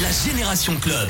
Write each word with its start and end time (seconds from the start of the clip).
La 0.00 0.10
Génération 0.12 0.76
Club. 0.76 1.08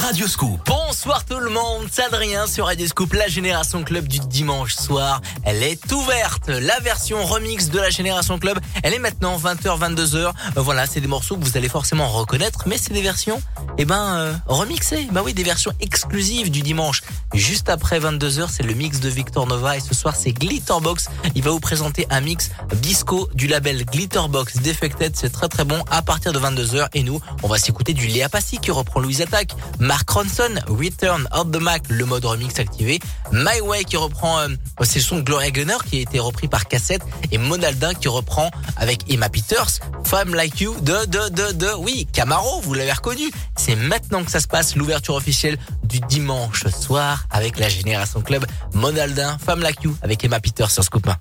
Radio 0.00 0.26
Scoop. 0.26 0.60
Bonsoir 0.66 1.24
tout 1.24 1.38
le 1.38 1.50
monde, 1.50 1.86
c'est 1.90 2.02
Adrien 2.02 2.46
sur 2.46 2.66
Radio 2.66 2.86
Scoop, 2.86 3.12
la 3.12 3.28
Génération 3.28 3.84
Club 3.84 4.08
du 4.08 4.18
dimanche 4.18 4.74
soir. 4.74 5.20
Elle 5.44 5.62
est 5.62 5.92
ouverte. 5.92 6.48
La 6.48 6.78
version 6.80 7.22
remix 7.24 7.68
de 7.68 7.78
la 7.78 7.90
Génération 7.90 8.38
Club, 8.38 8.58
elle 8.82 8.94
est 8.94 8.98
maintenant 8.98 9.36
20h, 9.36 9.78
22h. 9.78 10.32
Voilà, 10.56 10.86
c'est 10.86 11.00
des 11.00 11.06
morceaux 11.06 11.36
que 11.36 11.44
vous 11.44 11.56
allez 11.56 11.68
forcément 11.68 12.08
reconnaître, 12.08 12.64
mais 12.66 12.78
c'est 12.78 12.94
des 12.94 13.02
versions, 13.02 13.42
eh 13.78 13.84
ben, 13.84 14.16
euh, 14.16 14.32
remixées. 14.46 15.06
Bah 15.12 15.20
oui, 15.24 15.34
des 15.34 15.42
versions 15.42 15.72
exclusives 15.80 16.50
du 16.50 16.62
dimanche. 16.62 17.02
Juste 17.34 17.68
après 17.68 18.00
22h, 18.00 18.48
c'est 18.50 18.62
le 18.62 18.74
mix 18.74 19.00
de 19.00 19.08
Victor 19.08 19.46
Nova 19.46 19.76
et 19.76 19.80
ce 19.80 19.94
soir, 19.94 20.16
c'est 20.16 20.32
Glitterbox. 20.32 21.08
Il 21.34 21.42
va 21.42 21.50
vous 21.50 21.60
présenter 21.60 22.06
un 22.10 22.20
mix 22.20 22.50
disco 22.76 23.28
du 23.34 23.46
label 23.48 23.84
Glitterbox 23.84 24.56
Defected. 24.62 25.14
C'est 25.14 25.30
très 25.30 25.48
très 25.48 25.64
bon 25.64 25.84
à 25.90 26.02
partir 26.02 26.32
de 26.32 26.38
22h. 26.38 26.88
Et 26.94 27.02
nous, 27.02 27.20
on 27.42 27.48
va 27.48 27.58
s'écouter 27.58 27.92
du 27.92 28.06
Léa 28.06 28.28
Passy 28.28 28.58
qui 28.58 28.70
reprend 28.70 29.00
Louise 29.00 29.20
Attack. 29.20 29.54
Mark 29.90 30.08
Ronson, 30.08 30.54
Return 30.68 31.26
of 31.32 31.50
the 31.50 31.60
Mac, 31.60 31.82
le 31.88 32.04
mode 32.04 32.24
remix 32.24 32.60
activé. 32.60 33.00
My 33.32 33.60
Way 33.60 33.82
qui 33.82 33.96
reprend, 33.96 34.38
euh, 34.38 34.46
c'est 34.82 35.00
le 35.00 35.04
son 35.04 35.16
de 35.16 35.22
Gloria 35.22 35.50
Gunner 35.50 35.78
qui 35.84 35.98
a 35.98 36.02
été 36.02 36.20
repris 36.20 36.46
par 36.46 36.68
cassette 36.68 37.02
et 37.32 37.38
Monaldin 37.38 37.92
qui 37.94 38.06
reprend 38.06 38.52
avec 38.76 39.10
Emma 39.12 39.28
Peters, 39.28 39.80
Femme 40.04 40.32
Like 40.32 40.60
You 40.60 40.76
de, 40.80 41.06
de, 41.06 41.30
de, 41.30 41.52
de, 41.54 41.74
oui, 41.76 42.06
Camaro, 42.12 42.60
vous 42.60 42.74
l'avez 42.74 42.92
reconnu. 42.92 43.32
C'est 43.56 43.74
maintenant 43.74 44.22
que 44.22 44.30
ça 44.30 44.38
se 44.38 44.46
passe, 44.46 44.76
l'ouverture 44.76 45.16
officielle 45.16 45.58
du 45.82 45.98
dimanche 45.98 46.68
soir 46.68 47.24
avec 47.28 47.58
la 47.58 47.68
Génération 47.68 48.20
Club. 48.20 48.46
Monaldin, 48.74 49.38
Femme 49.44 49.60
Like 49.60 49.82
You 49.82 49.96
avec 50.02 50.22
Emma 50.22 50.38
Peters 50.38 50.70
sur 50.70 50.84
Scoop 50.84 51.08
1. 51.08 51.16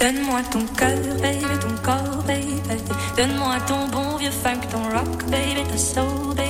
Donne-moi 0.00 0.42
ton 0.52 0.64
cœur, 0.76 0.96
baby, 1.20 1.58
ton 1.60 1.82
corps, 1.82 2.22
baby. 2.24 2.54
Donne-moi 3.16 3.58
ton 3.66 3.88
bon 3.88 4.16
vieux 4.16 4.30
funk, 4.30 4.60
ton 4.70 4.84
rock, 4.84 5.24
baby, 5.28 5.68
ta 5.68 5.76
soul, 5.76 6.36
baby. 6.36 6.49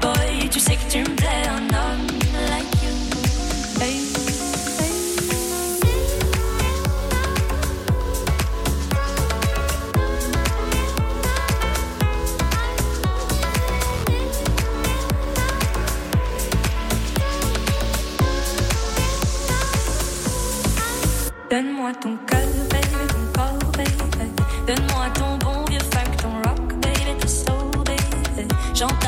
Donne-moi 21.51 21.91
ton 22.01 22.15
cœur, 22.27 22.39
baby, 22.69 22.87
ton 23.09 23.41
corps, 23.41 23.71
baby. 23.73 24.31
Donne-moi 24.65 25.09
ton 25.13 25.37
bon 25.39 25.65
vieux 25.69 25.79
funk, 25.91 26.15
ton 26.21 26.49
rock, 26.49 26.75
baby, 26.79 27.19
ta 27.19 27.27
soul, 27.27 27.71
baby. 27.83 28.47
Chante 28.73 29.05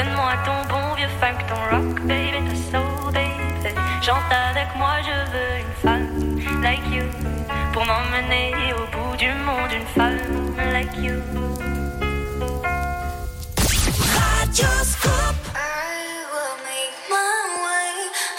Donne-moi 0.00 0.32
ton 0.46 0.58
bon 0.72 0.94
vieux 0.94 1.12
funk, 1.20 1.36
ton 1.46 1.60
rock, 1.70 2.00
baby, 2.06 2.38
ta 2.48 2.54
soul, 2.70 3.12
baby. 3.12 3.74
Chante 4.00 4.32
avec 4.32 4.68
moi, 4.74 4.94
je 5.02 5.16
veux 5.30 5.58
une 5.58 5.74
femme 5.82 6.62
like 6.62 6.86
you. 6.90 7.04
Pour 7.74 7.84
m'emmener 7.84 8.54
au 8.72 8.86
bout 8.96 9.14
du 9.18 9.28
monde, 9.44 9.70
une 9.70 9.86
femme 9.94 10.56
like 10.72 10.96
you. 10.96 11.20
I 15.54 16.24
will 16.32 16.56
make 16.64 16.96
my 17.10 17.42
way. 17.66 17.92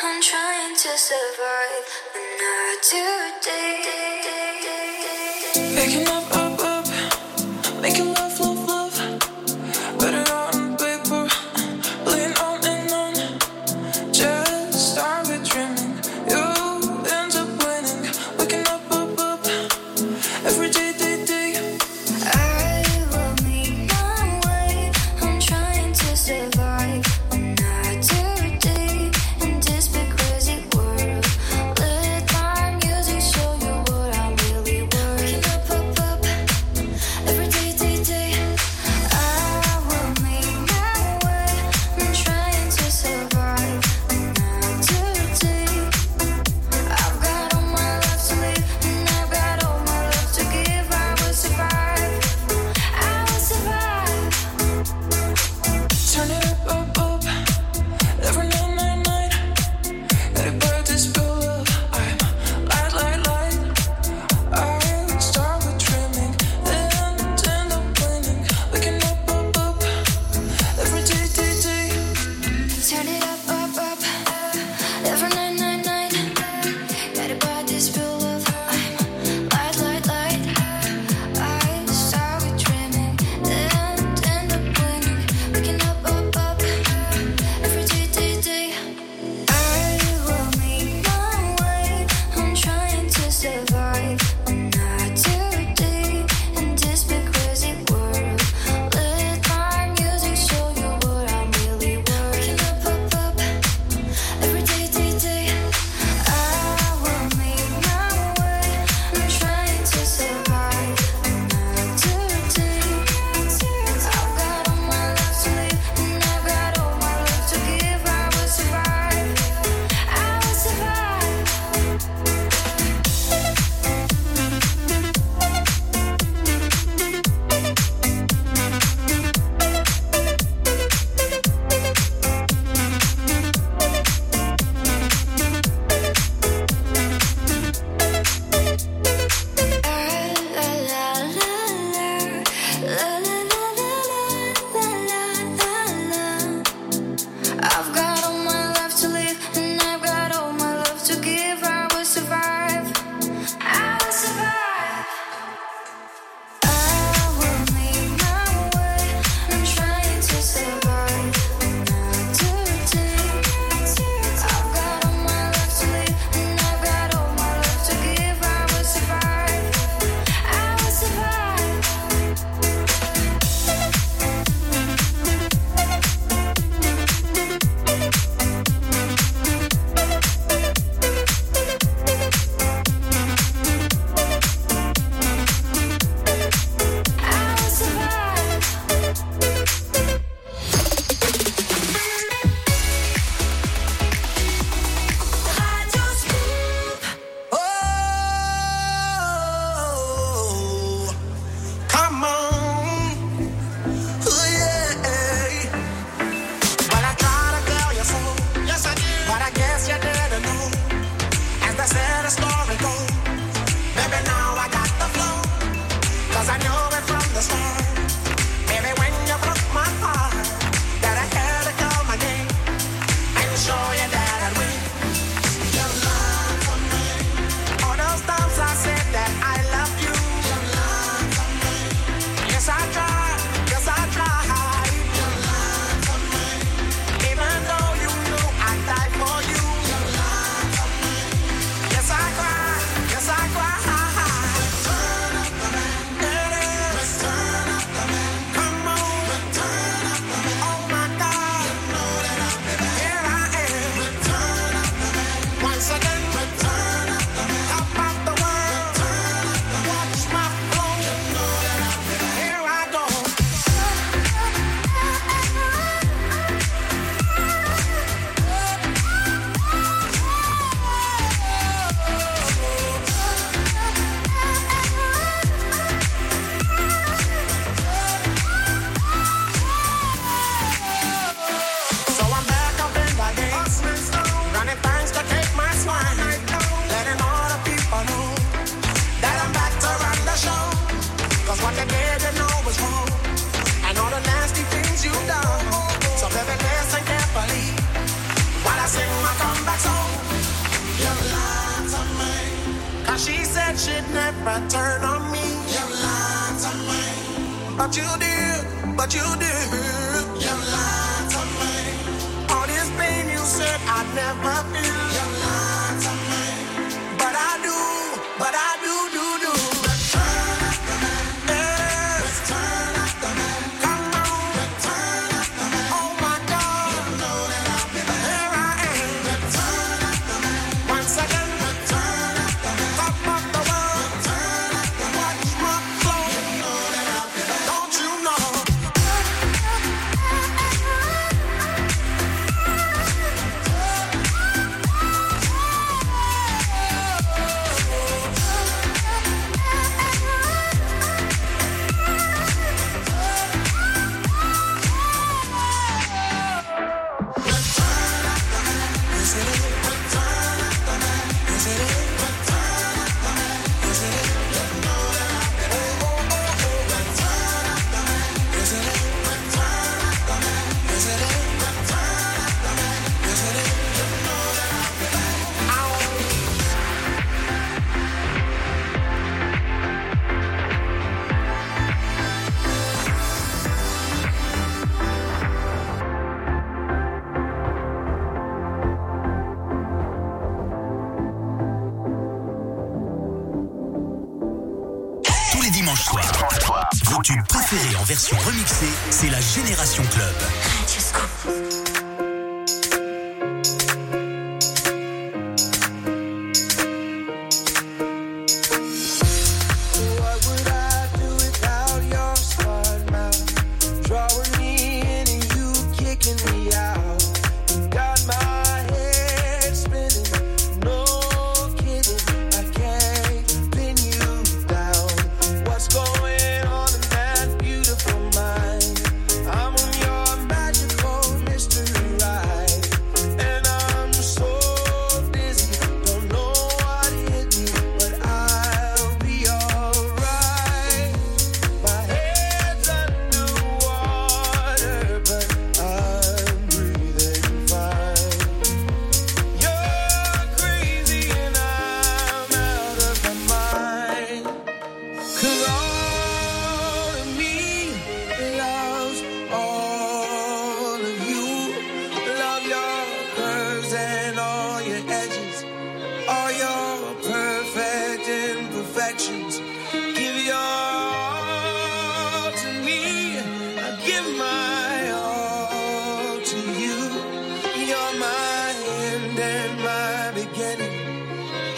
I'm 0.03 0.19
trying 0.19 0.75
to 0.75 0.97
survive 0.97 1.85
another 2.15 3.37
day. 3.45 3.91
Picking 5.75 6.07
up, 6.07 6.30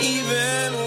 Even 0.04 0.83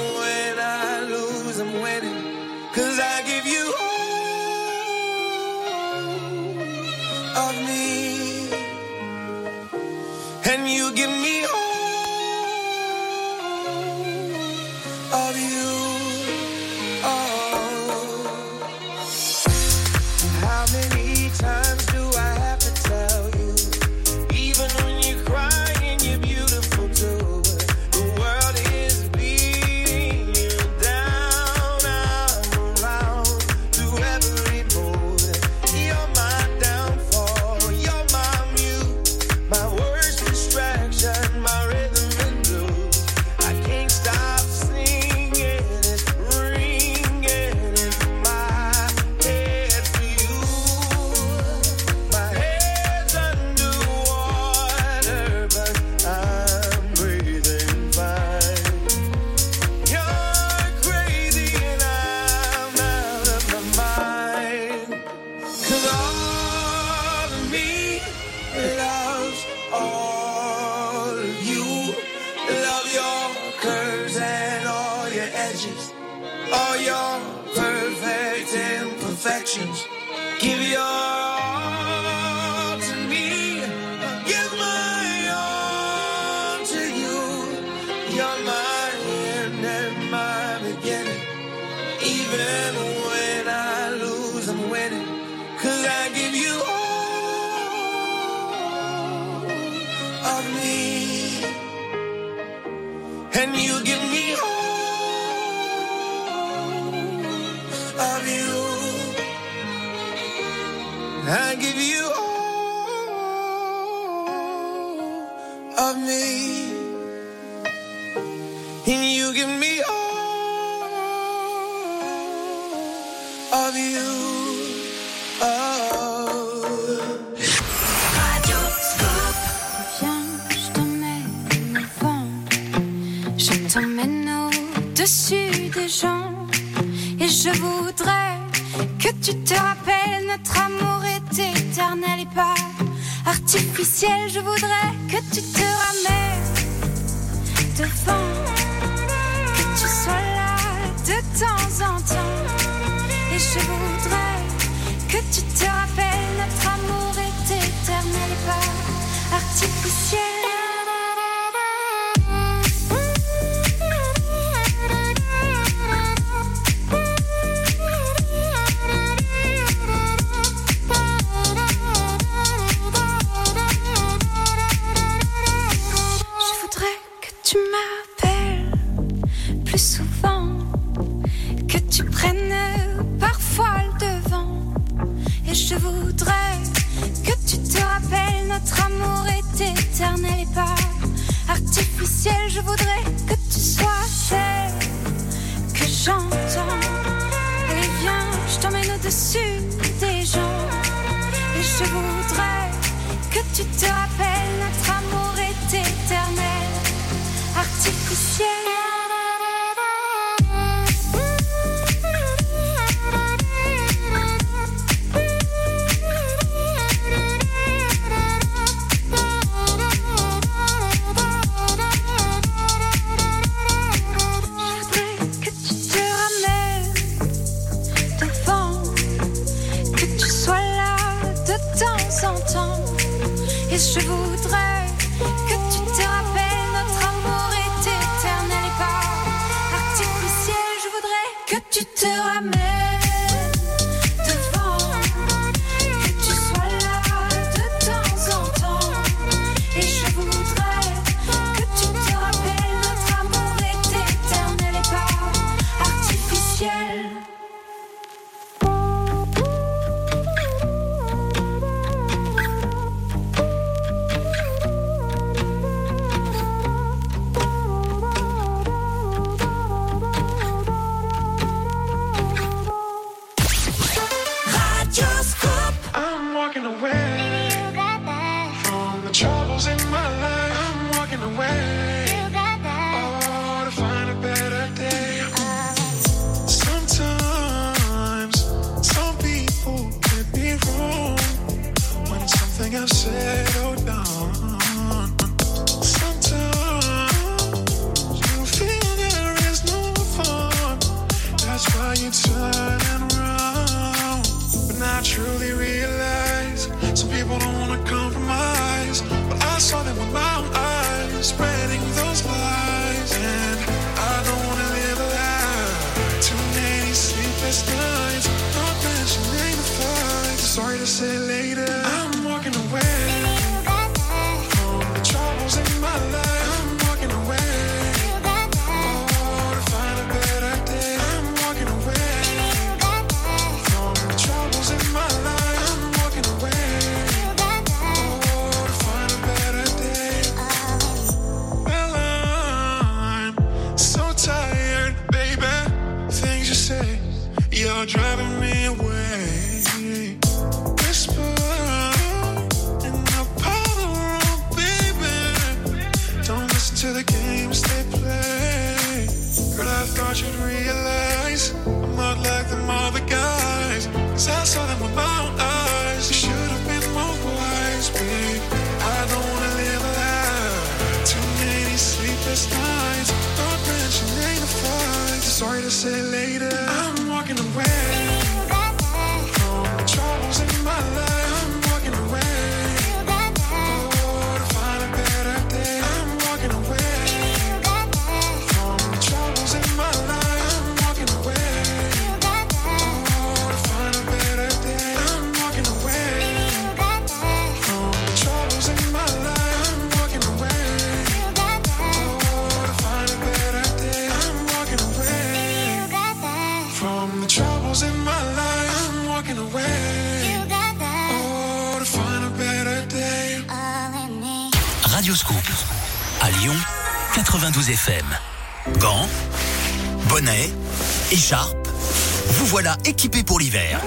équipé 422.96 423.22
pour 423.22 423.38
l'hiver. 423.38 423.78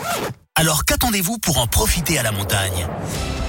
Alors 0.53 0.85
qu'attendez-vous 0.85 1.39
pour 1.39 1.57
en 1.57 1.65
profiter 1.65 2.19
à 2.19 2.23
la 2.23 2.31
montagne? 2.31 2.87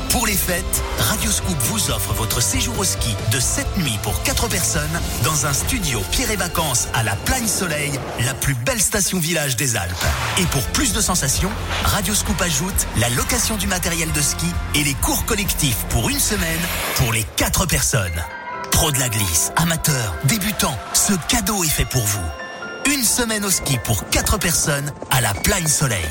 Pour 0.09 0.27
les 0.27 0.35
fêtes, 0.35 0.83
Radioscoop 0.99 1.59
vous 1.65 1.91
offre 1.91 2.15
votre 2.15 2.41
séjour 2.41 2.79
au 2.79 2.85
ski 2.85 3.15
de 3.31 3.39
7 3.39 3.77
nuits 3.77 3.99
pour 4.03 4.23
4 4.23 4.49
personnes 4.49 5.01
dans 5.23 5.45
un 5.45 5.53
studio 5.53 6.01
Pierre 6.13 6.31
et 6.31 6.37
Vacances 6.37 6.89
à 6.95 7.03
la 7.03 7.15
Plagne 7.15 7.47
Soleil, 7.47 7.93
la 8.25 8.33
plus 8.33 8.55
belle 8.55 8.81
station 8.81 9.21
village 9.21 9.57
des 9.57 9.77
Alpes. 9.77 9.93
Et 10.39 10.47
pour 10.47 10.63
plus 10.69 10.95
de 10.95 11.03
sensations, 11.03 11.53
Radioscoop 11.85 12.41
ajoute 12.41 12.87
la 12.97 13.11
location 13.11 13.59
du 13.59 13.67
matériel 13.67 14.11
de 14.13 14.23
ski 14.23 14.47
et 14.75 14.83
les 14.83 14.95
cours 14.95 15.27
collectifs 15.27 15.85
pour 15.91 16.09
une 16.09 16.21
semaine 16.21 16.61
pour 16.97 17.13
les 17.13 17.25
4 17.37 17.67
personnes. 17.67 18.25
Pro 18.71 18.93
de 18.93 18.99
la 18.99 19.11
glisse, 19.11 19.53
amateurs, 19.57 20.15
débutants, 20.25 20.79
ce 20.95 21.13
cadeau 21.29 21.63
est 21.65 21.69
fait 21.69 21.85
pour 21.85 22.07
vous. 22.07 22.50
Une 22.87 23.03
semaine 23.03 23.45
au 23.45 23.51
ski 23.51 23.79
pour 23.85 24.09
4 24.09 24.39
personnes 24.39 24.93
à 25.11 25.21
la 25.21 25.35
Plagne 25.35 25.67
Soleil. 25.67 26.05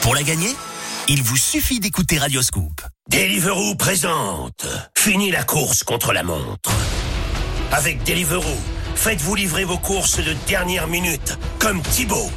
Pour 0.00 0.14
la 0.14 0.22
gagner, 0.22 0.54
il 1.08 1.22
vous 1.22 1.36
suffit 1.36 1.80
d'écouter 1.80 2.18
Radioscoop. 2.18 2.82
Deliveroo 3.08 3.74
présente. 3.76 4.66
Fini 4.96 5.30
la 5.30 5.44
course 5.44 5.84
contre 5.84 6.12
la 6.12 6.22
montre. 6.22 6.70
Avec 7.72 8.02
Deliveroo, 8.04 8.56
faites-vous 8.94 9.34
livrer 9.34 9.64
vos 9.64 9.78
courses 9.78 10.18
de 10.18 10.34
dernière 10.46 10.86
minute, 10.86 11.38
comme 11.58 11.82
Thibaut. 11.82 12.30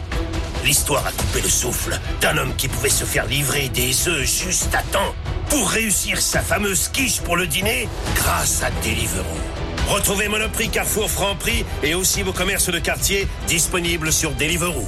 L'histoire 0.66 1.06
a 1.08 1.12
coupé 1.12 1.42
le 1.42 1.50
souffle 1.50 2.00
d'un 2.22 2.38
homme 2.38 2.56
qui 2.56 2.68
pouvait 2.68 2.90
se 2.90 3.06
faire 3.06 3.26
livrer 3.26 3.70
des 3.70 4.08
œufs 4.08 4.26
juste 4.26 4.76
à 4.76 4.84
temps 4.84 5.16
pour 5.50 5.70
réussir 5.70 6.22
sa 6.22 6.42
fameuse 6.42 6.90
quiche 6.90 7.22
pour 7.22 7.38
le 7.38 7.48
dîner 7.48 7.88
grâce 8.16 8.62
à 8.64 8.70
Deliveroo. 8.84 9.59
Retrouvez 9.90 10.28
Monoprix, 10.28 10.70
Carrefour, 10.70 11.10
Franprix 11.10 11.66
et 11.82 11.96
aussi 11.96 12.22
vos 12.22 12.32
commerces 12.32 12.70
de 12.70 12.78
quartier 12.80 13.28
disponibles 13.48 14.14
sur 14.14 14.32
Deliveroo. 14.34 14.88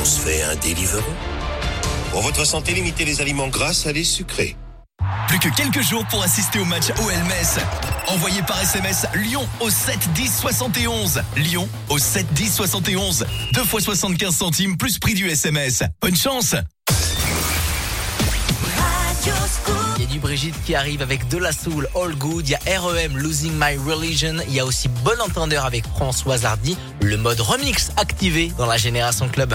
On 0.00 0.04
se 0.04 0.20
fait 0.20 0.42
un 0.42 0.56
Deliveroo? 0.56 1.02
Pour 2.10 2.22
votre 2.22 2.46
santé, 2.46 2.72
limitez 2.72 3.04
les 3.04 3.20
aliments 3.20 3.48
gras, 3.48 3.86
les 3.92 4.04
sucrés. 4.04 4.56
Plus 5.28 5.38
que 5.38 5.48
quelques 5.54 5.82
jours 5.82 6.06
pour 6.06 6.22
assister 6.22 6.58
au 6.58 6.64
match 6.64 6.90
OL-Metz. 6.90 7.58
Envoyez 8.06 8.42
par 8.42 8.60
SMS 8.62 9.06
Lyon 9.14 9.46
au 9.60 9.68
7 9.68 9.98
10 10.14 10.38
71. 10.40 11.22
Lyon 11.36 11.68
au 11.88 11.98
7 11.98 12.32
10 12.32 12.54
71. 12.54 13.26
2 13.52 13.64
fois 13.64 13.80
75 13.80 14.34
centimes 14.34 14.76
plus 14.76 14.98
prix 14.98 15.14
du 15.14 15.28
SMS. 15.28 15.82
Bonne 16.00 16.16
chance 16.16 16.54
Il 19.96 20.02
y 20.02 20.04
a 20.04 20.06
du 20.06 20.18
Brigitte 20.18 20.54
qui 20.66 20.74
arrive 20.74 21.00
avec 21.00 21.28
De 21.28 21.38
La 21.38 21.50
Soul, 21.50 21.88
All 21.94 22.14
Good. 22.14 22.46
Il 22.46 22.50
y 22.50 22.54
a 22.54 22.80
REM, 22.80 23.16
Losing 23.16 23.52
My 23.54 23.78
Religion. 23.78 24.34
Il 24.46 24.54
y 24.54 24.60
a 24.60 24.66
aussi 24.66 24.88
Bon 24.88 25.18
Entendeur 25.18 25.64
avec 25.64 25.86
Françoise 25.86 26.44
Hardy. 26.44 26.76
Le 27.00 27.16
mode 27.16 27.40
remix 27.40 27.90
activé 27.96 28.52
dans 28.58 28.66
la 28.66 28.76
Génération 28.76 29.28
Club. 29.30 29.54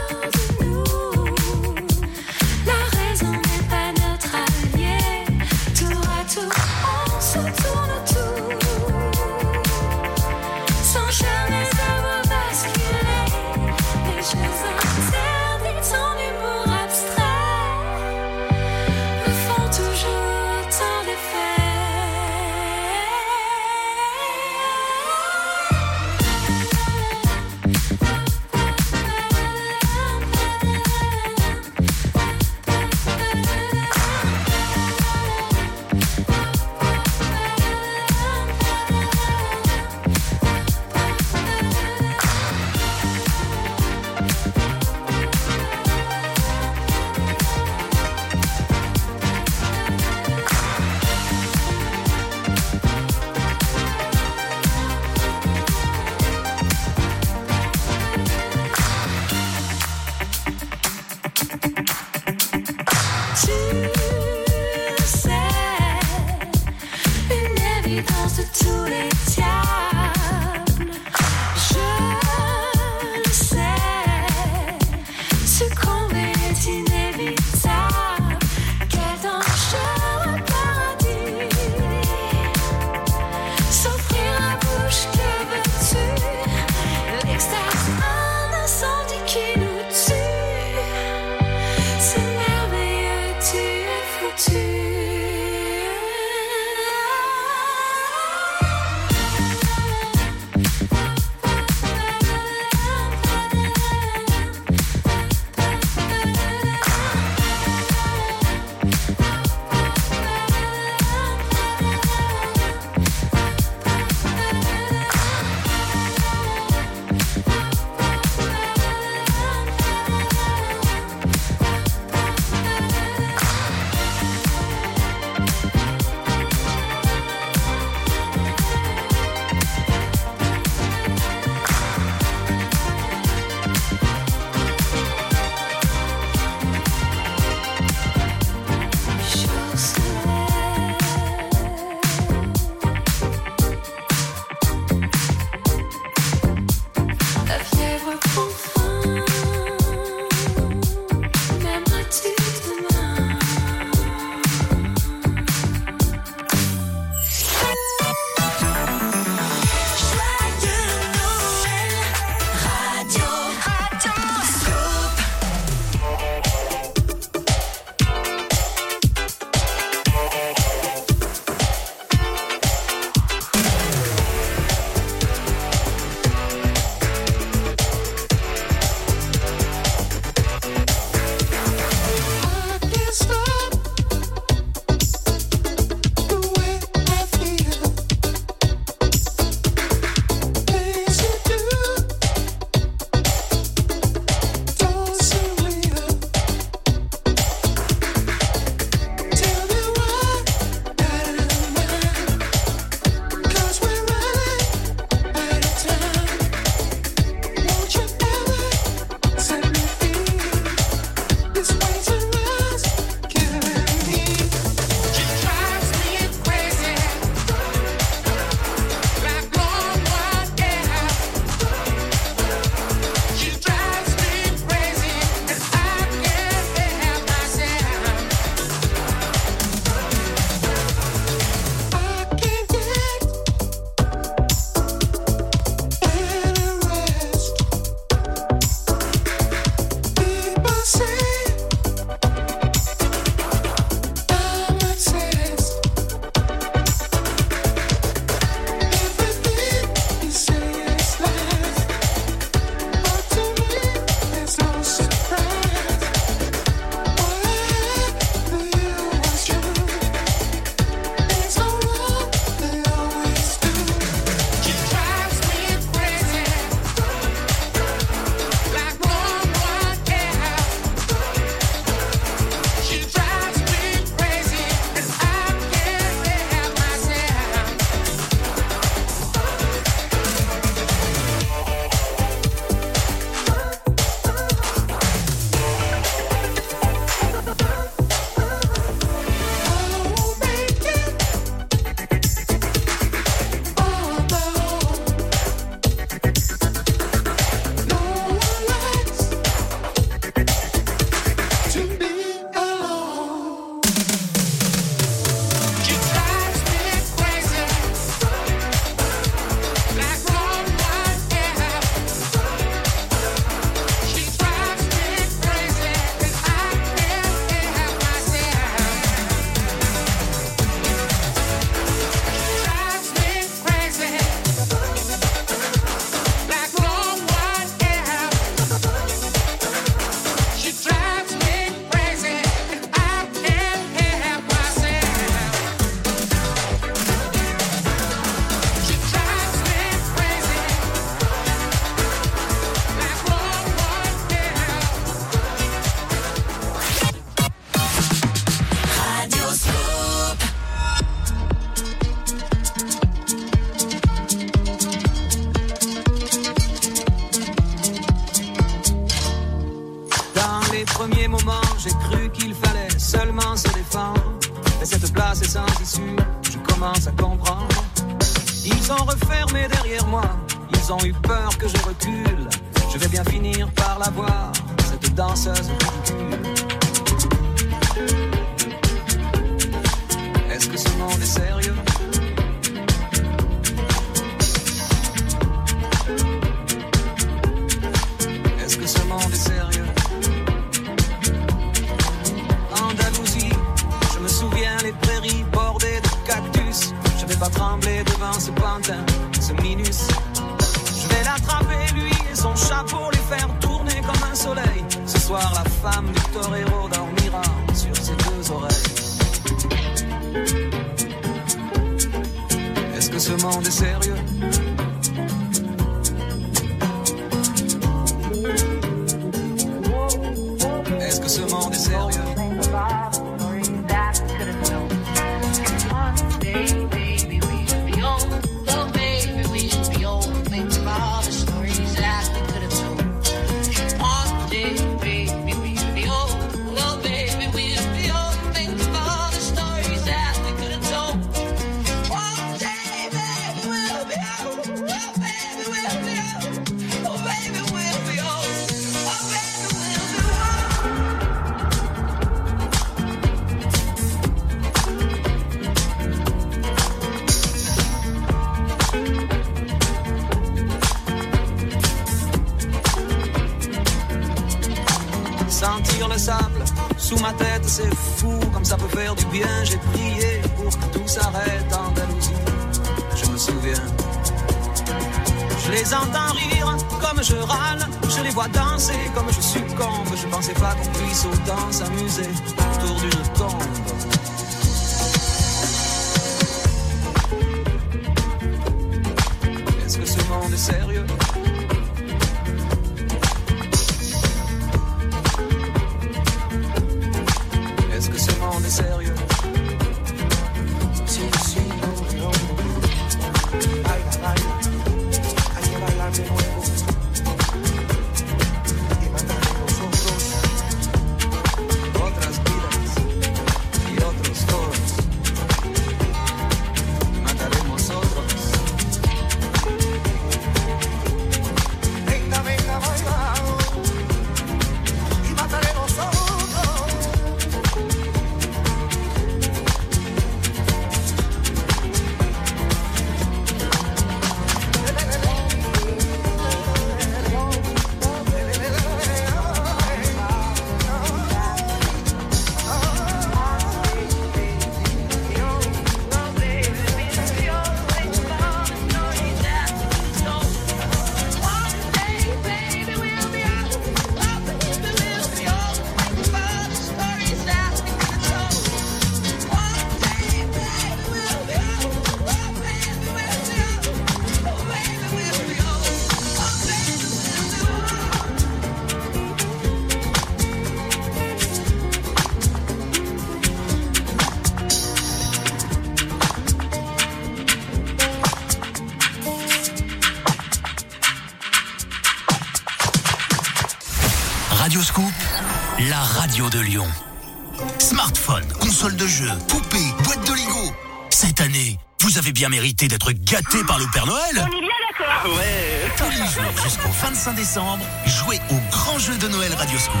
De 588.98 589.06
jeu, 589.06 589.30
poupée, 589.46 589.78
boîte 590.02 590.26
de 590.26 590.32
Lego. 590.32 590.74
Cette 591.08 591.40
année, 591.40 591.78
vous 592.00 592.18
avez 592.18 592.32
bien 592.32 592.48
mérité 592.48 592.88
d'être 592.88 593.12
gâté 593.12 593.62
par 593.64 593.78
le 593.78 593.86
Père 593.92 594.06
Noël. 594.06 594.34
On 594.34 594.46
est 594.46 594.60
bien 594.60 594.68
d'accord. 594.90 595.36
Ouais. 595.36 595.92
Tous 595.96 596.10
les 596.10 596.16
jours 596.16 596.64
jusqu'au 596.64 596.88
25 596.88 597.34
décembre, 597.36 597.84
jouez 598.06 598.40
au 598.50 598.56
grand 598.72 598.98
jeu 598.98 599.16
de 599.16 599.28
Noël 599.28 599.54
Radio 599.54 599.78
Scoop. 599.78 600.00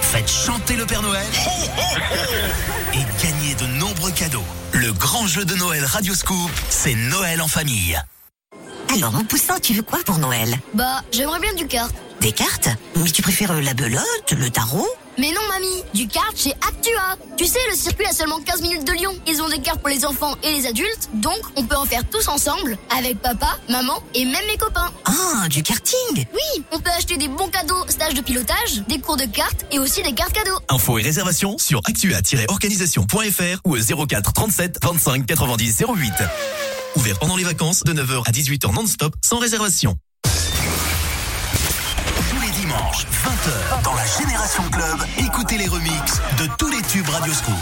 Faites 0.00 0.30
chanter 0.30 0.76
le 0.76 0.86
Père 0.86 1.02
Noël 1.02 1.26
et 2.94 3.04
gagnez 3.20 3.54
de 3.56 3.66
nombreux 3.78 4.12
cadeaux. 4.12 4.44
Le 4.72 4.92
grand 4.92 5.26
jeu 5.26 5.44
de 5.44 5.56
Noël 5.56 5.84
Radio 5.84 6.14
Scoop, 6.14 6.50
c'est 6.68 6.94
Noël 6.94 7.42
en 7.42 7.48
famille. 7.48 8.00
Alors, 8.94 9.12
mon 9.12 9.24
poussin, 9.24 9.58
tu 9.58 9.74
veux 9.74 9.82
quoi 9.82 9.98
pour 10.06 10.18
Noël? 10.18 10.56
Bah, 10.72 11.02
j'aimerais 11.10 11.40
bien 11.40 11.54
du 11.54 11.66
kart. 11.66 11.92
Des 12.20 12.30
cartes? 12.30 12.68
Mais 12.94 13.10
tu 13.10 13.22
préfères 13.22 13.60
la 13.60 13.74
belote, 13.74 14.32
le 14.38 14.48
tarot? 14.50 14.86
Mais 15.18 15.30
non, 15.32 15.40
mamie, 15.48 15.82
du 15.94 16.06
kart 16.08 16.36
chez 16.36 16.52
Actua. 16.52 17.16
Tu 17.36 17.46
sais, 17.46 17.58
le 17.70 17.76
circuit 17.76 18.04
a 18.06 18.12
seulement 18.12 18.38
15 18.40 18.60
minutes 18.62 18.86
de 18.86 18.92
Lyon. 18.92 19.12
Ils 19.26 19.40
ont 19.40 19.48
des 19.48 19.60
cartes 19.60 19.80
pour 19.80 19.88
les 19.88 20.04
enfants 20.04 20.34
et 20.42 20.52
les 20.52 20.66
adultes, 20.66 21.08
donc 21.14 21.38
on 21.56 21.64
peut 21.64 21.76
en 21.76 21.84
faire 21.86 22.02
tous 22.08 22.28
ensemble, 22.28 22.76
avec 22.96 23.20
papa, 23.20 23.58
maman 23.68 24.02
et 24.14 24.24
même 24.24 24.46
mes 24.46 24.58
copains. 24.58 24.92
Ah, 25.04 25.48
du 25.48 25.62
karting 25.62 26.26
Oui, 26.34 26.64
on 26.70 26.78
peut 26.78 26.90
acheter 26.90 27.16
des 27.16 27.28
bons 27.28 27.48
cadeaux, 27.48 27.84
stages 27.88 28.14
de 28.14 28.20
pilotage, 28.20 28.82
des 28.88 28.98
cours 28.98 29.16
de 29.16 29.24
cartes 29.24 29.64
et 29.72 29.78
aussi 29.78 30.02
des 30.02 30.12
cartes 30.12 30.32
cadeaux. 30.32 30.58
Infos 30.68 30.98
et 30.98 31.02
réservations 31.02 31.56
sur 31.58 31.80
actua-organisation.fr 31.84 33.60
ou 33.64 33.76
au 33.76 34.06
04 34.06 34.32
37 34.32 34.78
25 34.82 35.26
90 35.26 35.84
08. 35.96 36.12
Ouvert 36.96 37.18
pendant 37.18 37.36
les 37.36 37.44
vacances 37.44 37.84
de 37.84 37.92
9h 37.92 38.22
à 38.26 38.32
18h 38.32 38.74
non-stop 38.74 39.14
sans 39.22 39.38
réservation. 39.38 39.96
Génération 44.06 44.62
Club, 44.70 45.00
écoutez 45.18 45.58
les 45.58 45.66
remixes 45.66 46.20
de 46.38 46.46
tous 46.58 46.68
les 46.68 46.80
tubes 46.82 47.08
Radio 47.08 47.32
Scoop. 47.32 47.54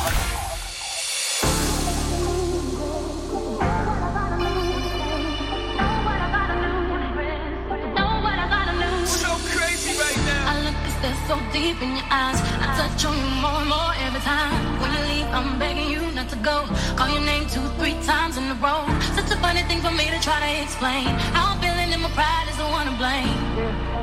So 11.26 11.36
deep 11.54 11.80
in 11.80 11.96
your 11.96 12.04
eyes, 12.10 12.38
I 12.60 12.66
touch 12.76 13.06
on 13.06 13.16
you 13.16 13.26
more 13.40 13.60
and 13.60 13.68
more 13.68 13.94
every 14.06 14.20
time. 14.20 14.52
When 14.78 14.92
you 14.92 15.02
leave, 15.08 15.26
I'm 15.32 15.58
begging 15.58 15.88
you 15.88 16.12
not 16.12 16.28
to 16.28 16.36
go. 16.36 16.66
Call 16.96 17.08
your 17.08 17.24
name 17.24 17.46
two, 17.48 17.66
three 17.78 17.96
times 18.04 18.36
in 18.36 18.44
a 18.44 18.54
row. 18.56 18.84
Such 19.14 19.30
a 19.30 19.36
funny 19.38 19.62
thing 19.62 19.80
for 19.80 19.90
me 19.90 20.04
to 20.10 20.20
try 20.20 20.38
to 20.38 20.62
explain. 20.62 21.06
I 21.08 21.48
don't 21.48 21.62
feel. 21.62 21.83
my 22.04 22.10
pride 22.12 22.48
is 22.52 22.56
the 22.60 22.68
one 22.68 22.84
to 22.84 22.96
blame. 23.00 23.32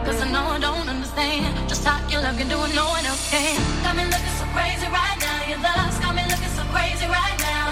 Cause 0.01 0.17
I 0.25 0.27
know 0.33 0.41
I 0.49 0.57
don't 0.57 0.89
understand 0.89 1.53
just 1.69 1.85
how 1.85 2.01
your 2.09 2.25
love 2.25 2.33
can 2.33 2.49
do 2.49 2.57
it, 2.65 2.73
no 2.73 2.89
one 2.89 3.05
else 3.05 3.29
can. 3.29 3.61
Got 3.85 3.93
me 3.93 4.05
looking 4.09 4.35
so 4.41 4.45
crazy 4.57 4.89
right 4.89 5.19
now. 5.21 5.39
Your 5.45 5.61
love's 5.61 6.01
got 6.01 6.17
me 6.17 6.25
looking 6.25 6.53
so 6.57 6.65
crazy 6.73 7.05
right 7.05 7.37
now. 7.37 7.65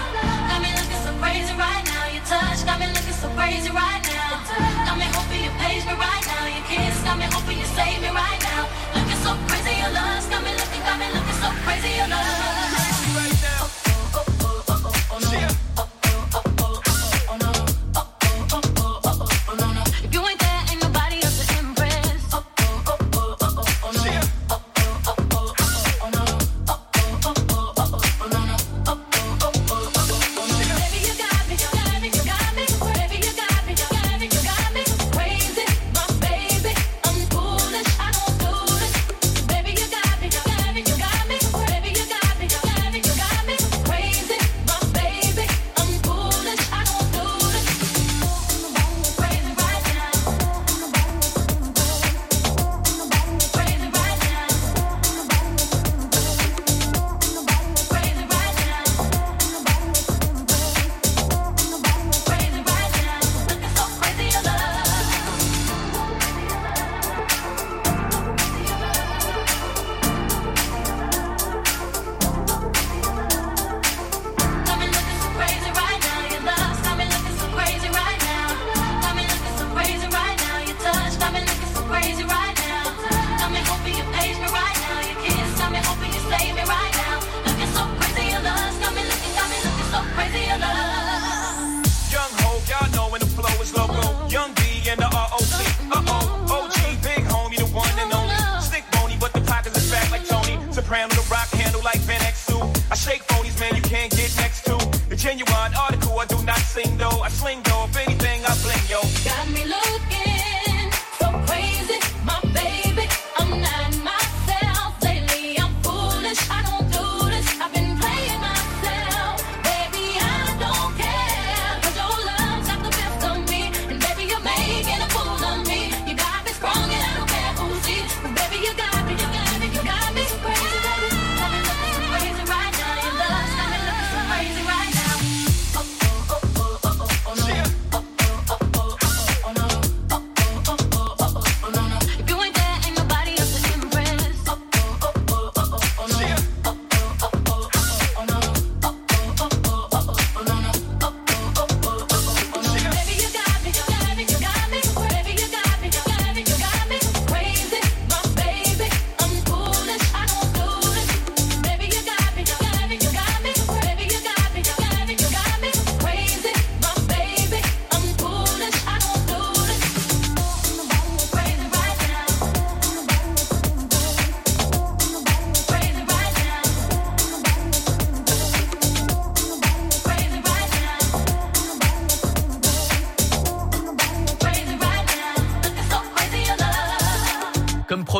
Got 0.46 0.62
me 0.62 0.70
looking 0.70 1.02
so 1.02 1.10
crazy 1.18 1.50
right 1.58 1.82
now. 1.82 2.04
Your 2.14 2.22
touch 2.30 2.62
got 2.62 2.78
me 2.78 2.86
looking 2.94 3.18
so 3.18 3.26
crazy 3.34 3.70
right 3.74 4.02
now. 4.06 4.38
Got 4.86 4.96
me 5.02 5.06
hoping 5.10 5.42
you 5.42 5.52
page 5.58 5.82
me 5.82 5.94
right 5.98 6.24
now. 6.30 6.46
Your 6.46 6.64
kiss 6.70 6.94
got 7.02 7.18
me 7.18 7.26
hoping 7.26 7.58
you 7.58 7.66
save 7.74 7.98
me 7.98 8.10
right 8.14 8.40
now. 8.46 8.70
Looking 8.94 9.20
so 9.26 9.34
crazy, 9.50 9.82
your 9.82 9.90
love's 9.90 10.30
got 10.30 10.46
me 10.46 10.54
looking, 10.54 10.82
got 10.86 10.96
me 11.02 11.10
looking 11.10 11.38
so 11.42 11.50
crazy, 11.66 11.90
your 11.98 12.06
love. 12.06 12.69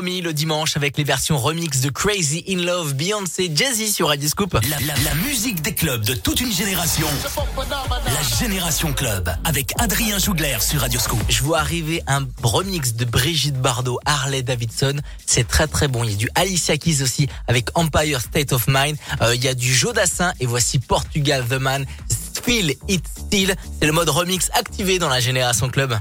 le 0.00 0.32
dimanche 0.32 0.78
avec 0.78 0.96
les 0.96 1.04
versions 1.04 1.36
remix 1.36 1.82
de 1.82 1.90
Crazy 1.90 2.42
in 2.48 2.62
Love, 2.62 2.94
Beyoncé, 2.94 3.50
Jay-Z 3.54 3.92
sur 3.92 4.08
Radio 4.08 4.28
Scoop. 4.30 4.58
La, 5.04 5.14
musique 5.26 5.60
des 5.60 5.74
clubs 5.74 6.02
de 6.02 6.14
toute 6.14 6.40
une 6.40 6.50
génération. 6.50 7.06
La 7.58 8.38
Génération 8.38 8.94
Club 8.94 9.30
avec 9.44 9.74
Adrien 9.78 10.18
Jougler 10.18 10.56
sur 10.60 10.80
Radio 10.80 10.98
Scoop. 10.98 11.20
Je 11.28 11.42
vois 11.42 11.58
arriver 11.58 12.02
un 12.06 12.26
remix 12.42 12.94
de 12.94 13.04
Brigitte 13.04 13.60
Bardot, 13.60 14.00
Harley 14.06 14.42
Davidson. 14.42 14.96
C'est 15.26 15.46
très 15.46 15.66
très 15.66 15.86
bon. 15.86 16.02
Il 16.02 16.12
y 16.12 16.14
a 16.14 16.16
du 16.16 16.30
Alicia 16.34 16.78
Keys 16.78 17.02
aussi 17.02 17.28
avec 17.46 17.68
Empire 17.74 18.22
State 18.22 18.54
of 18.54 18.68
Mind. 18.68 18.96
Euh, 19.20 19.34
il 19.34 19.44
y 19.44 19.48
a 19.48 19.54
du 19.54 19.72
Jodassin 19.74 20.32
et 20.40 20.46
voici 20.46 20.78
Portugal 20.78 21.44
The 21.46 21.60
Man. 21.60 21.84
Feel 22.42 22.74
It 22.88 23.04
Still. 23.06 23.54
C'est 23.78 23.86
le 23.86 23.92
mode 23.92 24.08
remix 24.08 24.48
activé 24.54 24.98
dans 24.98 25.10
la 25.10 25.20
Génération 25.20 25.68
Club. 25.68 26.00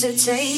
does 0.00 0.28
it 0.28 0.32
take? 0.32 0.57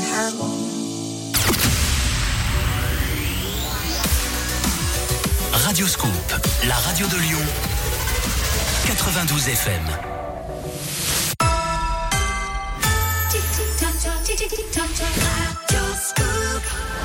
Radioscoop, 5.71 6.11
la 6.67 6.75
radio 6.75 7.07
de 7.07 7.15
Lyon, 7.15 7.39
92 8.87 9.47
FM. 9.47 9.81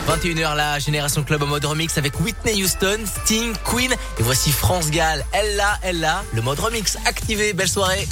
21h 0.09 0.57
la 0.57 0.79
Génération 0.81 1.23
Club 1.23 1.45
en 1.45 1.47
mode 1.47 1.65
remix 1.65 1.97
avec 1.97 2.19
Whitney 2.19 2.61
Houston, 2.65 2.99
Sting, 3.23 3.55
Queen 3.65 3.93
et 3.93 4.23
voici 4.25 4.51
France 4.51 4.91
Gall. 4.91 5.25
Elle 5.33 5.55
là, 5.55 5.79
elle 5.83 6.01
là, 6.01 6.25
le 6.35 6.43
mode 6.43 6.59
remix 6.59 6.99
activé, 7.07 7.53
belle 7.53 7.69
soirée. 7.69 8.09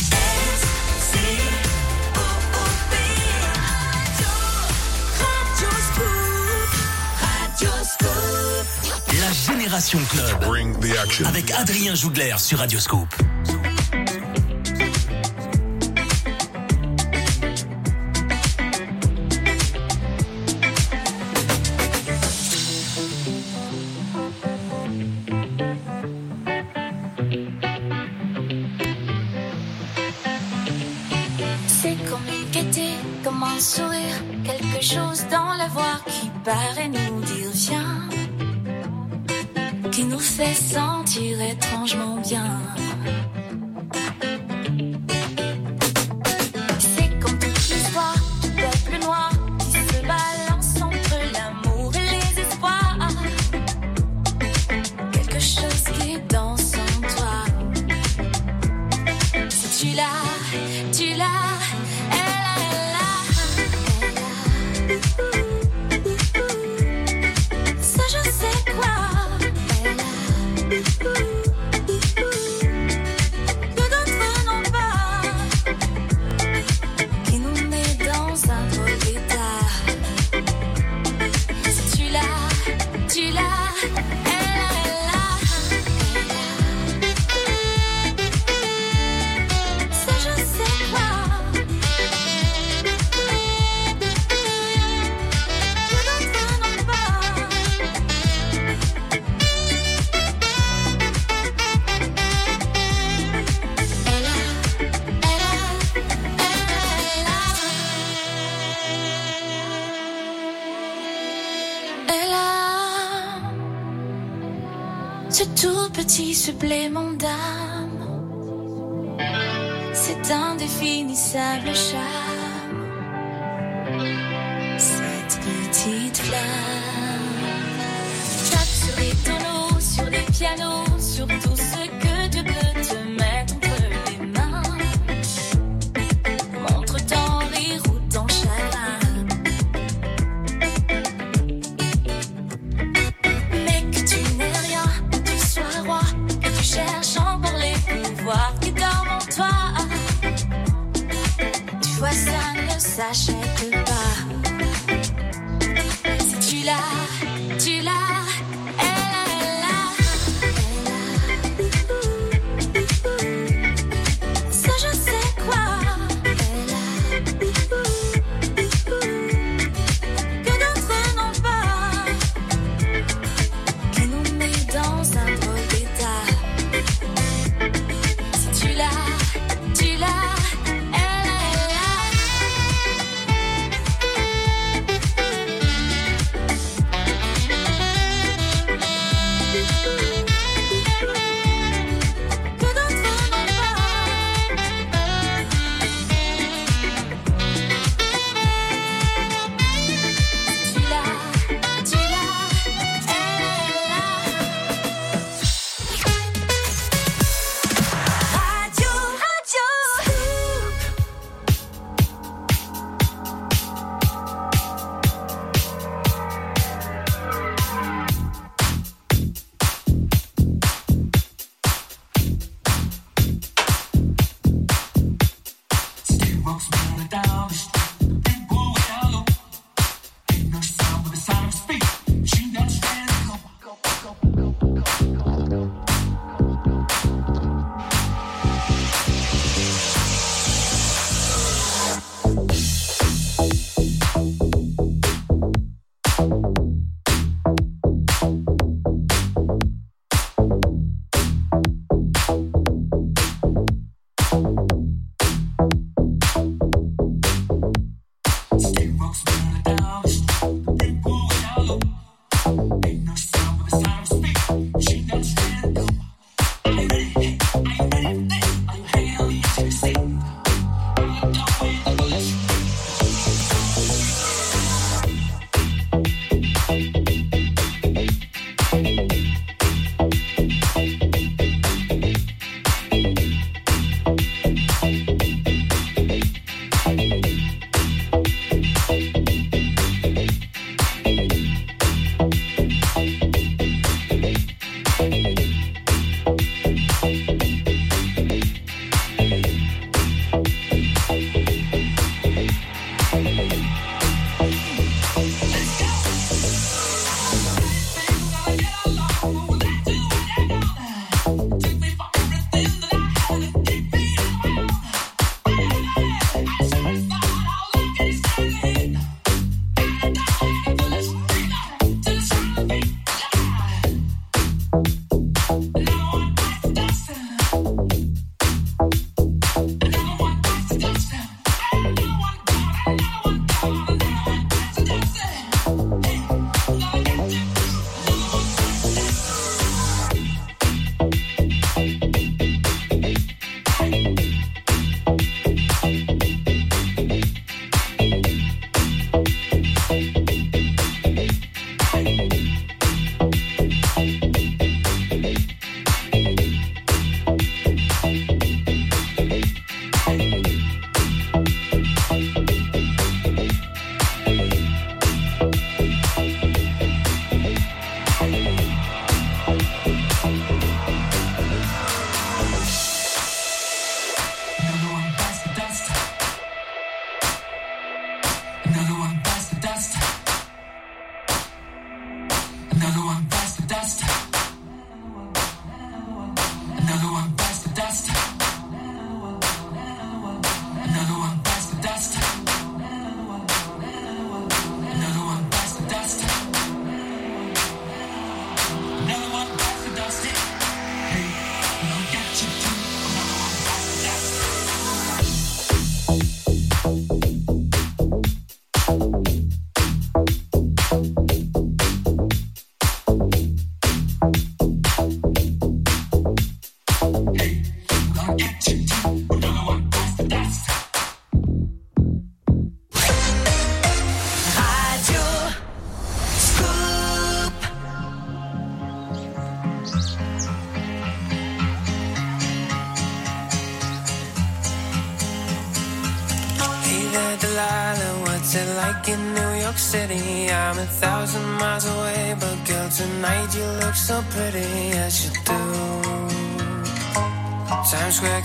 Génération 9.75 9.99
Club. 10.09 11.27
Avec 11.27 11.51
Adrien 11.51 11.97
Jougler 11.97 12.37
sur 12.39 12.59
Radioscope. 12.59 13.13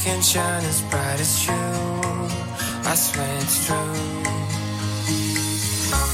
can 0.10 0.22
shine 0.24 0.66
as 0.66 0.82
bright 0.90 1.20
as 1.26 1.34
you. 1.46 1.66
I 2.92 2.96
swear 2.96 3.34
it's 3.44 3.58
true. 3.66 3.94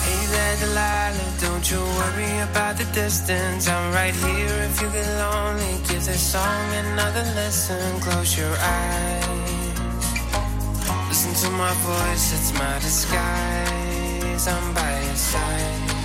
Hey 0.06 0.22
there, 0.34 0.56
Delilah, 0.64 1.32
don't 1.46 1.66
you 1.72 1.82
worry 2.00 2.34
about 2.50 2.76
the 2.78 2.88
distance. 3.02 3.70
I'm 3.70 3.86
right 3.94 4.16
here 4.26 4.58
if 4.68 4.82
you 4.82 4.90
get 4.98 5.10
lonely. 5.24 5.74
Give 5.88 6.04
this 6.10 6.24
song 6.34 6.66
another 6.84 7.26
listen. 7.40 7.88
Close 8.02 8.38
your 8.38 8.56
eyes. 8.78 9.28
Listen 11.10 11.34
to 11.44 11.50
my 11.64 11.74
voice, 11.92 12.26
it's 12.36 12.52
my 12.64 12.76
disguise. 12.88 14.44
I'm 14.54 14.74
by 14.74 14.94
your 15.08 15.20
side. 15.32 16.05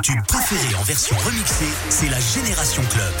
tubes 0.00 0.24
préférés 0.26 0.74
en 0.74 0.82
version 0.82 1.16
remixée, 1.18 1.68
c'est 1.88 2.08
la 2.08 2.20
Génération 2.20 2.82
Club. 2.90 3.14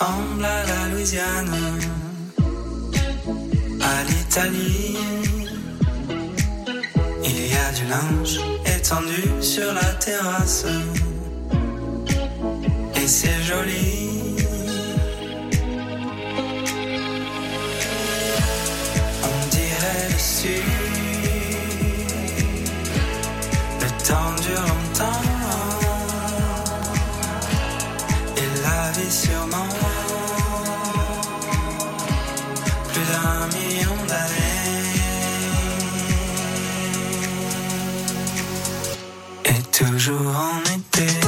Ressemble 0.00 0.44
à 0.44 0.64
la 0.64 0.88
Louisiane, 0.88 1.69
toujours 39.80 40.36
en 40.36 40.60
été. 40.74 41.19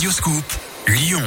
Radio 0.00 0.12
Scoop, 0.12 0.44
Lyon. 0.86 1.22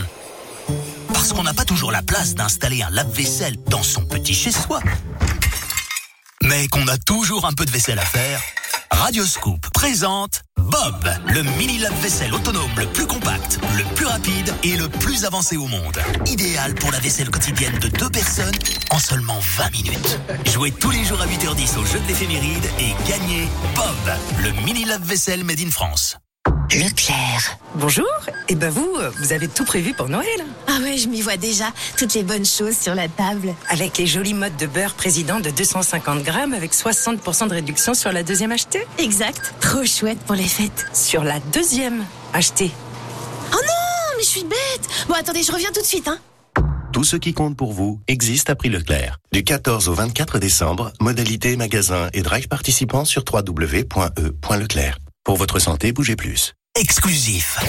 Parce 1.09 1.31
qu'on 1.31 1.43
n'a 1.43 1.53
pas 1.53 1.63
toujours 1.63 1.91
la 1.91 2.01
place 2.01 2.33
d'installer 2.33 2.81
un 2.81 2.89
lave-vaisselle 2.89 3.55
dans 3.67 3.83
son 3.83 4.03
petit 4.03 4.33
chez-soi. 4.33 4.79
Mais 6.41 6.67
qu'on 6.69 6.87
a 6.87 6.97
toujours 6.97 7.45
un 7.45 7.53
peu 7.53 7.65
de 7.65 7.69
vaisselle 7.69 7.99
à 7.99 8.03
faire. 8.03 8.41
Radio 8.89 9.27
Scoop 9.27 9.69
présente 9.75 10.41
Bob, 10.57 11.07
le 11.27 11.43
mini 11.43 11.77
lave-vaisselle 11.77 12.33
autonome 12.33 12.71
le 12.75 12.87
plus 12.87 13.05
compact, 13.05 13.59
le 13.77 13.83
plus 13.93 14.07
rapide 14.07 14.51
et 14.63 14.75
le 14.75 14.89
plus 14.89 15.23
avancé 15.23 15.55
au 15.55 15.67
monde. 15.67 15.99
Idéal 16.25 16.73
pour 16.73 16.91
la 16.91 16.99
vaisselle 16.99 17.29
quotidienne 17.29 17.77
de 17.77 17.89
deux 17.89 18.09
personnes 18.09 18.57
en 18.89 18.97
seulement 18.97 19.37
20 19.55 19.69
minutes. 19.69 20.19
Jouez 20.51 20.71
tous 20.71 20.89
les 20.89 21.05
jours 21.05 21.21
à 21.21 21.27
8h10 21.27 21.77
au 21.77 21.85
jeu 21.85 21.99
de 21.99 22.07
l'éphéméride 22.07 22.65
et 22.79 22.95
gagnez 23.07 23.47
Bob, 23.75 24.17
le 24.41 24.51
mini 24.65 24.83
lave-vaisselle 24.85 25.43
made 25.43 25.59
in 25.59 25.69
France. 25.69 26.17
Bonjour. 27.75 28.05
Et 28.49 28.55
ben 28.55 28.69
vous, 28.69 28.87
vous 29.17 29.33
avez 29.33 29.47
tout 29.47 29.65
prévu 29.65 29.93
pour 29.93 30.07
Noël. 30.07 30.27
Ah 30.67 30.77
ouais, 30.83 30.97
je 30.97 31.07
m'y 31.07 31.21
vois 31.21 31.37
déjà. 31.37 31.65
Toutes 31.97 32.13
les 32.13 32.21
bonnes 32.21 32.45
choses 32.45 32.77
sur 32.77 32.93
la 32.93 33.07
table. 33.07 33.55
Avec 33.69 33.97
les 33.97 34.05
jolis 34.05 34.35
modes 34.35 34.55
de 34.57 34.67
beurre 34.67 34.93
président 34.93 35.39
de 35.39 35.49
250 35.49 36.21
grammes 36.21 36.53
avec 36.53 36.73
60% 36.73 37.47
de 37.47 37.53
réduction 37.53 37.95
sur 37.95 38.11
la 38.11 38.21
deuxième 38.21 38.51
achetée. 38.51 38.85
Exact. 38.99 39.55
Trop 39.59 39.83
chouette 39.85 40.19
pour 40.19 40.35
les 40.35 40.47
fêtes. 40.47 40.85
Sur 40.93 41.23
la 41.23 41.39
deuxième 41.51 42.05
achetée. 42.33 42.71
Oh 43.51 43.55
non, 43.55 44.17
mais 44.17 44.23
je 44.23 44.27
suis 44.27 44.43
bête. 44.43 44.87
Bon, 45.07 45.15
attendez, 45.15 45.41
je 45.41 45.51
reviens 45.51 45.71
tout 45.73 45.81
de 45.81 45.87
suite, 45.87 46.07
hein. 46.07 46.19
Tout 46.93 47.03
ce 47.03 47.15
qui 47.15 47.33
compte 47.33 47.57
pour 47.57 47.73
vous 47.73 47.99
existe 48.07 48.51
à 48.51 48.55
prix 48.55 48.69
Leclerc. 48.69 49.17
Du 49.31 49.43
14 49.43 49.89
au 49.89 49.93
24 49.95 50.37
décembre, 50.37 50.93
modalité 51.01 51.57
magasin 51.57 52.09
et 52.13 52.21
drive 52.21 52.47
participants 52.47 53.03
sur 53.03 53.23
www.e.leclerc. 53.27 54.99
Pour 55.23 55.37
votre 55.37 55.57
santé, 55.57 55.91
bougez 55.91 56.15
plus. 56.15 56.53
Exclusif. 56.75 57.59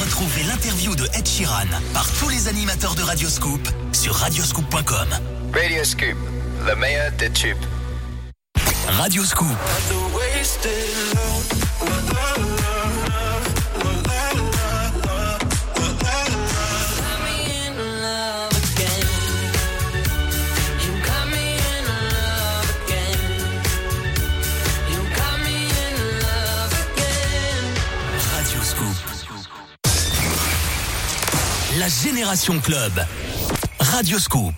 Retrouvez 0.00 0.42
l'interview 0.42 0.96
de 0.96 1.06
Ed 1.14 1.24
Sheeran 1.24 1.68
par 1.94 2.12
tous 2.14 2.28
les 2.28 2.48
animateurs 2.48 2.96
de 2.96 3.02
Radioscoop 3.02 3.68
sur 3.92 4.12
radioscoop.com. 4.12 5.08
Radio 5.54 5.84
Scoop, 5.84 6.16
le 6.66 6.74
meilleur 6.74 7.12
des 7.12 7.30
tubes. 7.30 7.56
Radioscoop. 8.88 9.46
Radioscoop. 10.26 11.11
La 31.78 31.88
Génération 31.88 32.60
Club. 32.60 32.92
Radioscoop. 33.80 34.54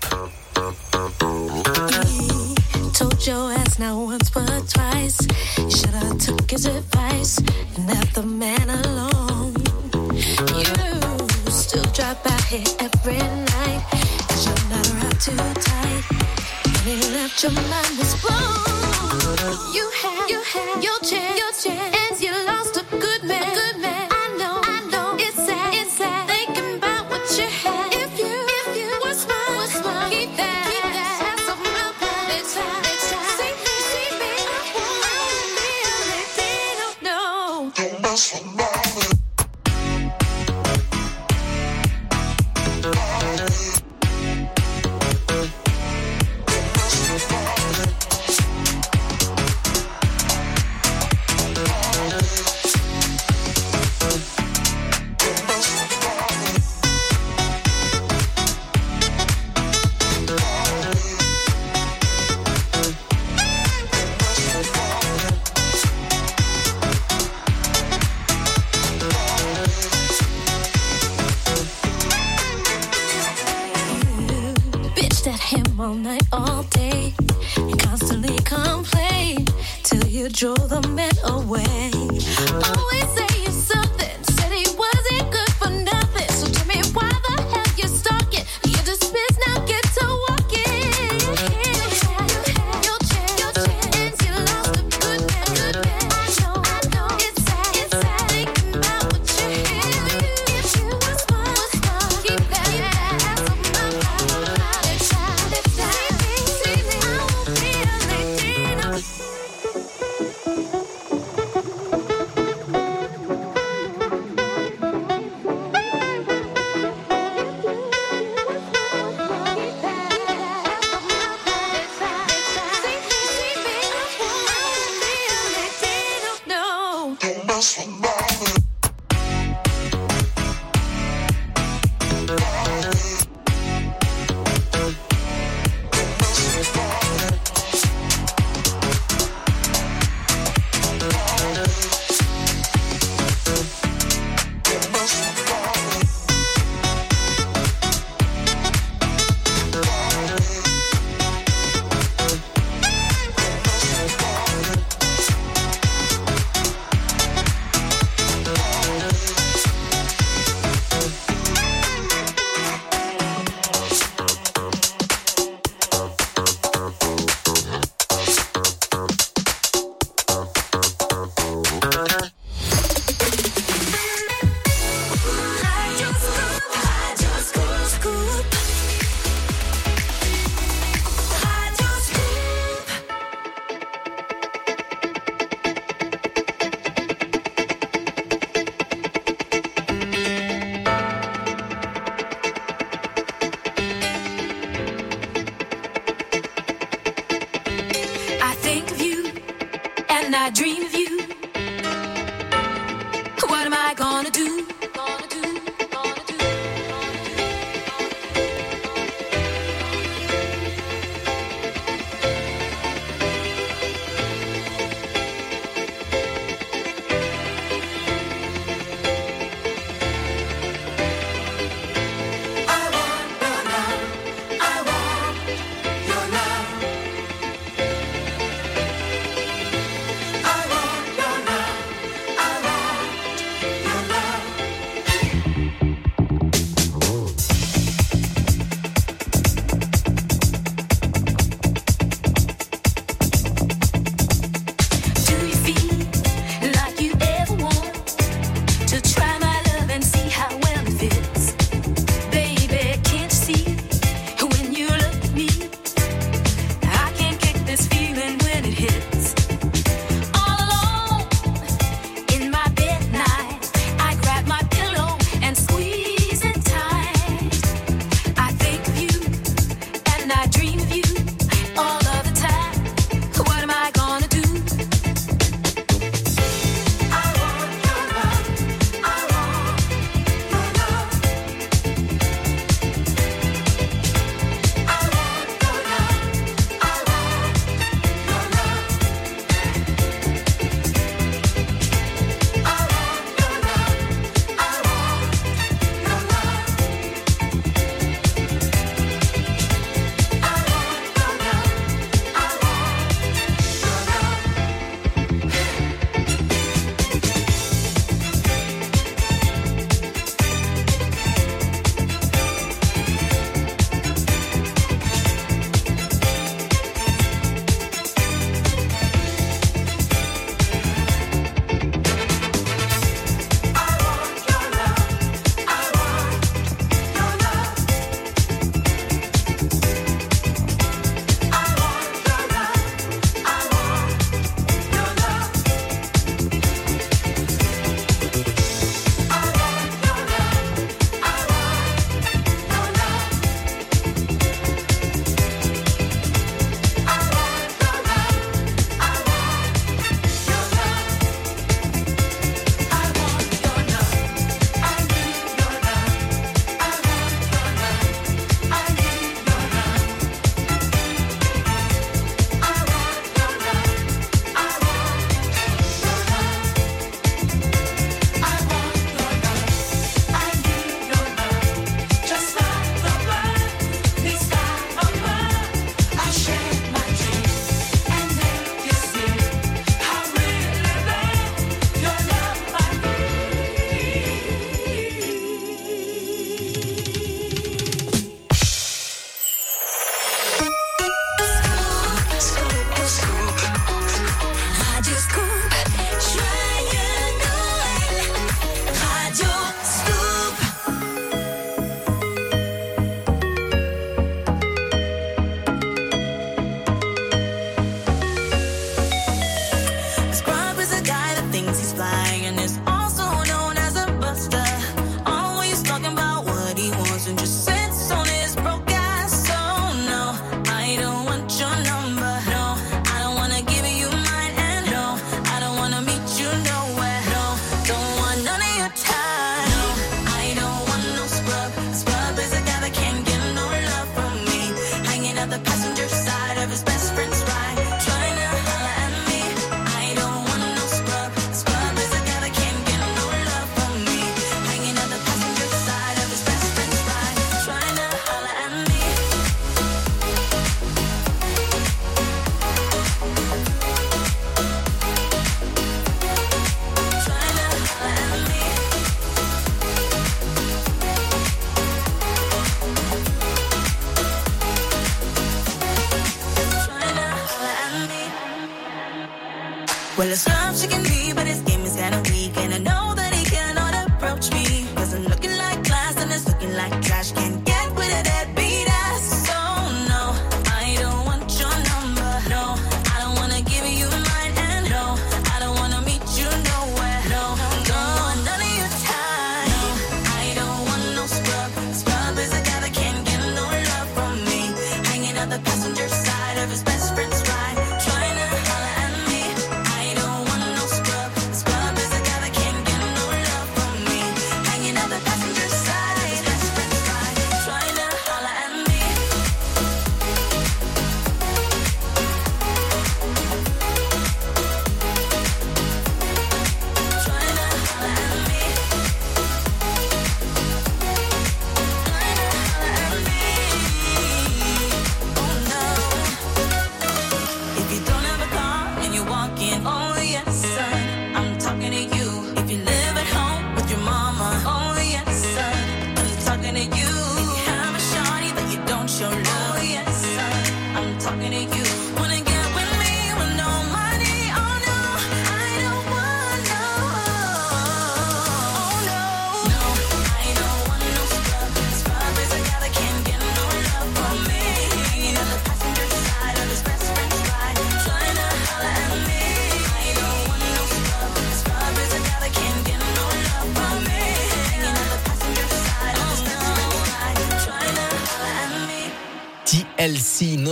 Told 2.92 3.26
your 3.26 3.52
ass 3.52 3.78
not 3.78 3.96
once 3.96 4.30
but 4.30 4.68
twice. 4.68 5.18
Should've 5.56 6.18
took 6.18 6.50
his 6.50 6.66
advice? 6.66 7.38
And 7.76 7.86
left 7.86 8.14
the 8.14 8.22
man 8.22 8.68
alone. 8.68 9.54
You 10.12 11.50
still 11.50 11.84
drop 11.92 12.22
by 12.24 12.64
every 12.80 13.18
night. 13.18 13.82
Cause 14.28 14.46
not 14.70 14.88
around 14.90 15.20
too 15.20 15.36
tight. 15.60 16.14
Your 17.42 17.52
mind 17.52 17.98
was 17.98 18.14
blown. 18.22 19.74
You 19.74 19.90
had, 20.00 20.30
you 20.30 20.40
had 20.42 20.82
your 20.82 20.98
chance, 21.00 21.38
your 21.38 21.52
chance. 21.62 22.10
And 22.10 22.20
you 22.20 22.32
descansen. 38.14 38.53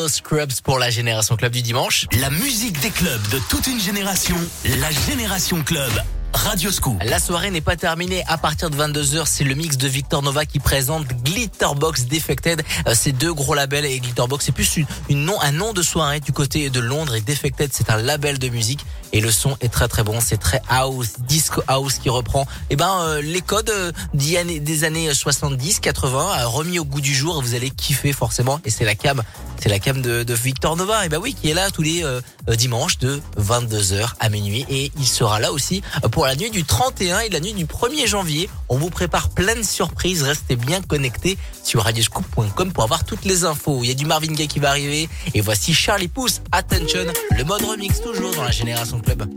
Scrubs 0.08 0.60
pour 0.62 0.78
la 0.78 0.90
Génération 0.90 1.36
Club 1.36 1.52
du 1.52 1.62
dimanche. 1.62 2.06
La 2.20 2.30
musique 2.30 2.80
des 2.80 2.90
clubs 2.90 3.28
de 3.30 3.38
toute 3.48 3.66
une 3.66 3.80
génération, 3.80 4.36
la 4.64 4.90
Génération 4.90 5.62
Club. 5.62 5.92
Radio 6.34 6.70
Scoop. 6.70 6.96
La 7.04 7.18
soirée 7.18 7.50
n'est 7.50 7.60
pas 7.60 7.76
terminée. 7.76 8.24
À 8.26 8.38
partir 8.38 8.70
de 8.70 8.76
22h, 8.76 9.24
c'est 9.26 9.44
le 9.44 9.54
mix 9.54 9.76
de 9.76 9.86
Victor 9.86 10.22
Nova 10.22 10.46
qui 10.46 10.58
présente 10.58 11.06
Glitterbox 11.24 12.06
Defected. 12.06 12.62
Euh, 12.88 12.94
c'est 12.94 13.12
deux 13.12 13.32
gros 13.32 13.54
labels 13.54 13.84
et 13.84 14.00
Glitterbox, 14.00 14.46
c'est 14.46 14.52
plus 14.52 14.78
une, 15.08 15.24
nom, 15.24 15.40
un 15.40 15.52
nom 15.52 15.72
de 15.72 15.82
soirée 15.82 16.20
du 16.20 16.32
côté 16.32 16.70
de 16.70 16.80
Londres 16.80 17.14
et 17.14 17.20
Defected, 17.20 17.70
c'est 17.72 17.90
un 17.90 17.98
label 17.98 18.38
de 18.38 18.48
musique 18.48 18.84
et 19.12 19.20
le 19.20 19.30
son 19.30 19.56
est 19.60 19.68
très 19.68 19.88
très 19.88 20.02
bon. 20.02 20.20
C'est 20.20 20.38
très 20.38 20.62
house, 20.68 21.14
disco 21.20 21.62
house 21.68 21.98
qui 21.98 22.08
reprend 22.08 22.46
eh 22.70 22.76
ben, 22.76 22.90
euh, 23.02 23.22
les 23.22 23.42
codes 23.42 23.70
euh, 23.70 23.92
des 24.14 24.84
années 24.84 25.12
70, 25.12 25.80
80 25.80 26.46
remis 26.46 26.78
au 26.78 26.84
goût 26.84 27.00
du 27.00 27.14
jour. 27.14 27.42
Vous 27.42 27.54
allez 27.54 27.70
kiffer 27.70 28.12
forcément 28.12 28.60
et 28.64 28.70
c'est 28.70 28.84
la 28.84 28.94
cam 28.94 29.22
c'est 29.62 29.68
la 29.68 29.78
cam 29.78 30.02
de, 30.02 30.34
Victor 30.34 30.76
Nova, 30.76 31.06
et 31.06 31.08
bah 31.08 31.18
oui, 31.22 31.34
qui 31.34 31.48
est 31.48 31.54
là 31.54 31.70
tous 31.70 31.82
les 31.82 32.02
euh, 32.02 32.20
euh, 32.48 32.56
dimanches 32.56 32.98
de 32.98 33.20
22h 33.38 34.14
à 34.18 34.28
minuit. 34.28 34.66
Et 34.68 34.90
il 34.98 35.06
sera 35.06 35.38
là 35.38 35.52
aussi 35.52 35.82
euh, 36.02 36.08
pour 36.08 36.26
la 36.26 36.34
nuit 36.34 36.50
du 36.50 36.64
31 36.64 37.20
et 37.20 37.28
la 37.28 37.38
nuit 37.38 37.52
du 37.52 37.64
1er 37.64 38.08
janvier. 38.08 38.50
On 38.68 38.76
vous 38.76 38.90
prépare 38.90 39.28
plein 39.28 39.54
de 39.54 39.62
surprises. 39.62 40.24
Restez 40.24 40.56
bien 40.56 40.82
connectés 40.82 41.38
sur 41.62 41.84
radioscoop.com 41.84 42.72
pour 42.72 42.82
avoir 42.82 43.04
toutes 43.04 43.24
les 43.24 43.44
infos. 43.44 43.78
Il 43.84 43.88
y 43.88 43.92
a 43.92 43.94
du 43.94 44.04
Marvin 44.04 44.32
Gaye 44.32 44.48
qui 44.48 44.58
va 44.58 44.70
arriver. 44.70 45.08
Et 45.32 45.40
voici 45.40 45.74
Charlie 45.74 46.08
Pousse 46.08 46.40
Attention, 46.50 47.06
le 47.30 47.44
mode 47.44 47.62
remix 47.62 48.00
toujours 48.00 48.34
dans 48.34 48.42
la 48.42 48.50
Génération 48.50 48.98
Club. 48.98 49.31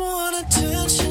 want 0.00 0.46
attention. 0.46 1.09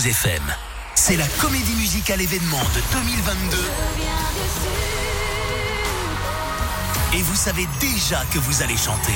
92 0.00 0.06
FM. 0.06 0.42
C'est 0.94 1.16
la 1.16 1.26
comédie 1.40 1.74
musicale 1.74 2.22
événement 2.22 2.62
de 2.74 2.80
2022. 2.92 3.58
Et 7.14 7.22
vous 7.22 7.34
savez 7.34 7.66
déjà 7.80 8.22
que 8.32 8.38
vous 8.38 8.62
allez 8.62 8.76
chanter. 8.76 9.12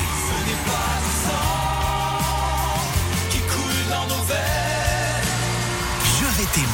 Je 6.19 6.37
vais 6.37 6.47
t'aimer. 6.53 6.67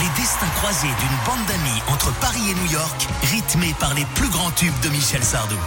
Les 0.00 0.22
destins 0.22 0.46
croisés 0.56 0.86
d'une 0.86 1.18
bande 1.26 1.44
d'amis 1.46 1.82
entre 1.88 2.12
Paris 2.20 2.50
et 2.50 2.54
New 2.54 2.72
York, 2.72 3.08
rythmés 3.24 3.74
par 3.78 3.92
les 3.94 4.06
plus 4.14 4.28
grands 4.28 4.52
tubes 4.52 4.78
de 4.80 4.88
Michel 4.88 5.22
Sardou. 5.22 5.58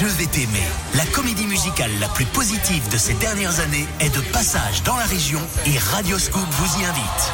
Je 0.00 0.06
vais 0.06 0.26
t'aimer. 0.26 0.66
La 0.96 1.06
comédie 1.06 1.46
musicale 1.46 1.90
la 2.00 2.08
plus 2.08 2.24
positive 2.24 2.88
de 2.90 2.98
ces 2.98 3.14
dernières 3.14 3.60
années 3.60 3.86
est 4.00 4.12
de 4.12 4.20
passage 4.32 4.82
dans 4.82 4.96
la 4.96 5.04
région 5.04 5.40
et 5.66 5.78
Radio 5.78 6.18
Scoop 6.18 6.46
vous 6.50 6.80
y 6.80 6.84
invite. 6.84 7.32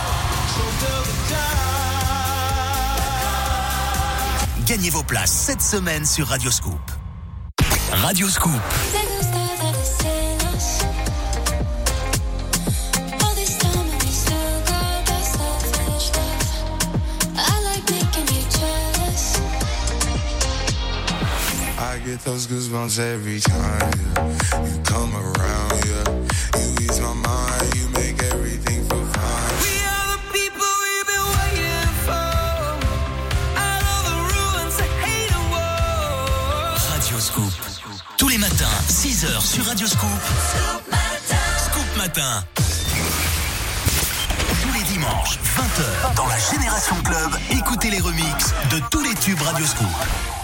Gagnez 4.66 4.90
vos 4.90 5.02
places 5.02 5.32
cette 5.32 5.62
semaine 5.62 6.04
sur 6.04 6.26
Radio 6.26 6.50
Scoop. 6.50 6.78
Radio 7.92 8.28
Scoop. 8.28 8.60
Get 22.10 22.24
those 22.24 22.46
goosebumps 22.48 22.98
every 22.98 23.38
time 23.38 23.92
yeah. 24.02 24.66
you 24.66 24.82
come 24.82 25.14
around. 25.14 25.74
Yeah, 25.86 26.06
you 26.58 26.68
ease 26.82 26.98
my 27.00 27.14
mind, 27.14 27.74
you 27.78 27.86
make 27.90 28.18
everything 28.32 28.82
feel 28.88 29.06
fine. 29.14 29.50
We 29.62 29.74
are 29.94 30.06
the 30.14 30.20
people 30.34 30.70
we've 30.84 31.06
been 31.12 31.26
waiting 31.38 31.92
for. 32.06 32.26
Out 33.62 33.84
of 33.94 34.00
the 34.10 34.16
ruins 34.30 34.76
of 34.84 34.90
hate 35.04 35.32
and 35.38 35.46
war. 35.54 36.74
Radio 36.90 37.18
Scoop. 37.18 37.52
Tous 38.18 38.28
les 38.28 38.38
matins, 38.38 38.78
6h 38.88 39.40
sur 39.40 39.64
Radio 39.66 39.86
Scoop. 39.86 40.20
Scoop 41.64 41.96
Matin. 41.96 42.44
Tous 44.62 44.72
les 44.74 44.84
dimanches, 44.92 45.38
20h, 45.56 46.14
dans 46.16 46.26
la 46.26 46.38
Génération 46.38 46.96
Club, 47.04 47.30
écoutez 47.52 47.90
les 47.90 48.00
remixes 48.00 48.52
de 48.72 48.80
tous 48.90 49.02
les 49.02 49.14
tubes 49.14 49.42
Radio 49.42 49.64
Scoop. 49.64 50.39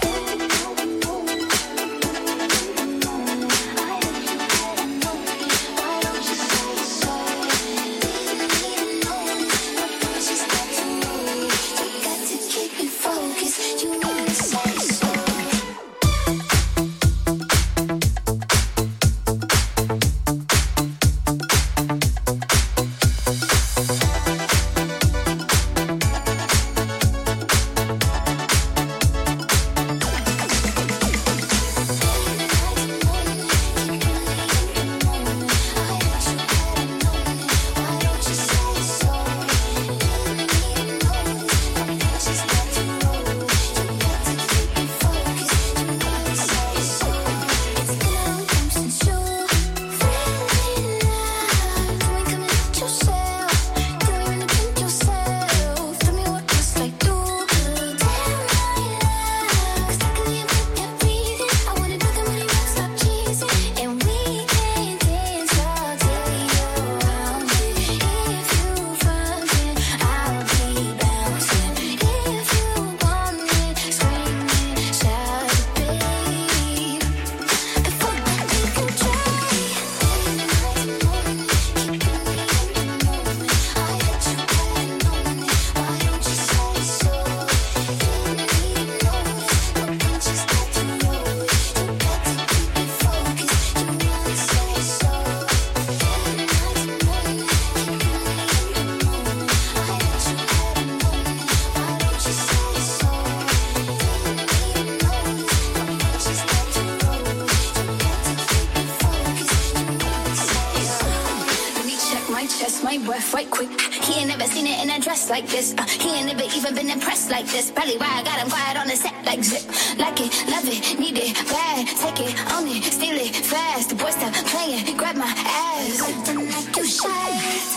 Own 122.55 122.67
it, 122.67 122.83
steal 122.83 123.15
it, 123.15 123.35
fast. 123.35 123.89
The 123.89 123.95
boy 123.95 124.09
stop 124.11 124.33
playing, 124.51 124.97
grab 124.97 125.15
my 125.15 125.25
ass. 125.25 125.97
Something 125.97 126.49
like 126.49 126.75
you 126.75 126.85
shy. 126.85 127.76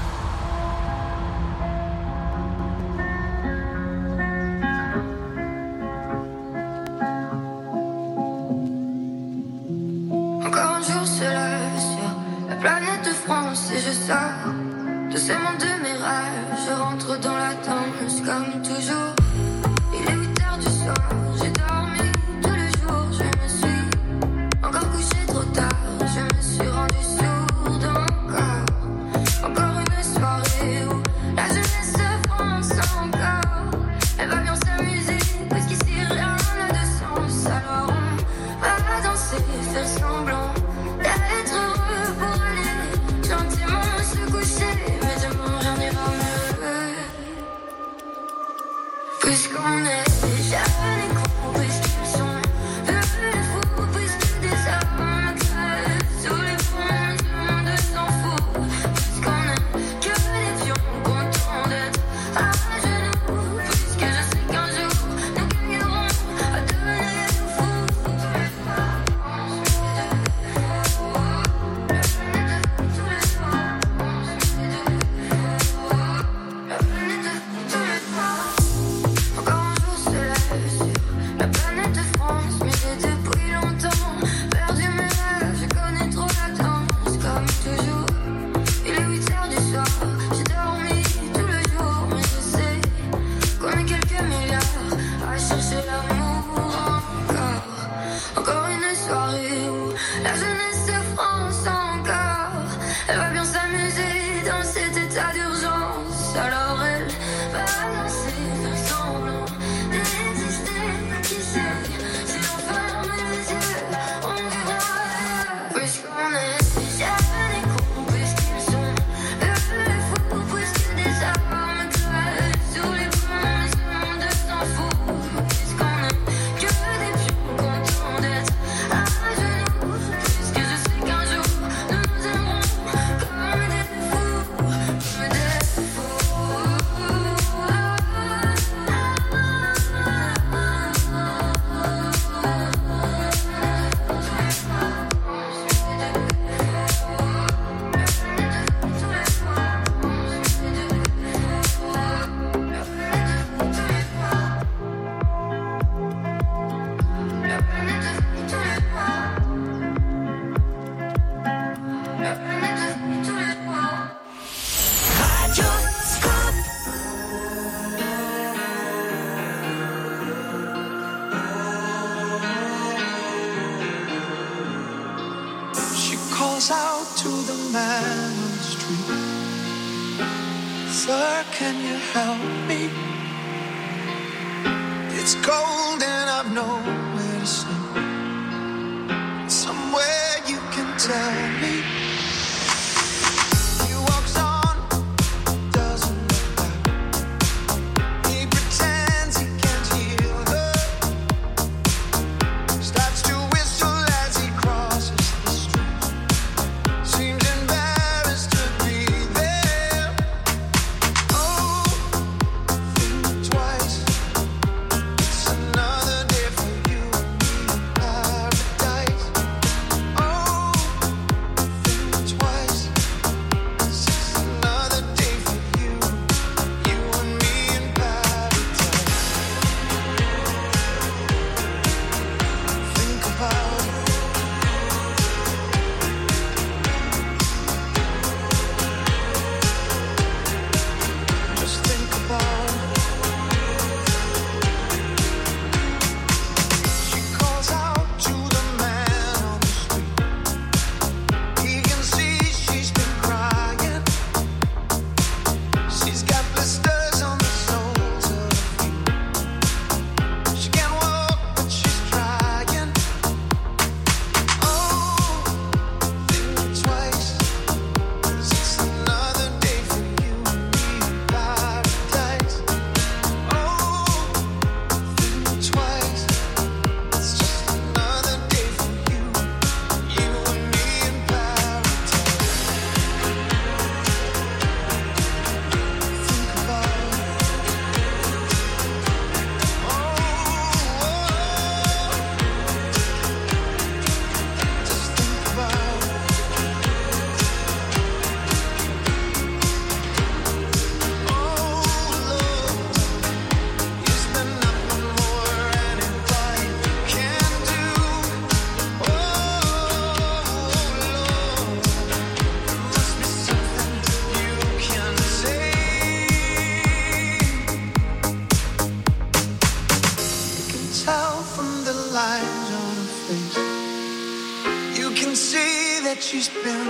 She's 326.31 326.47
been 326.63 326.80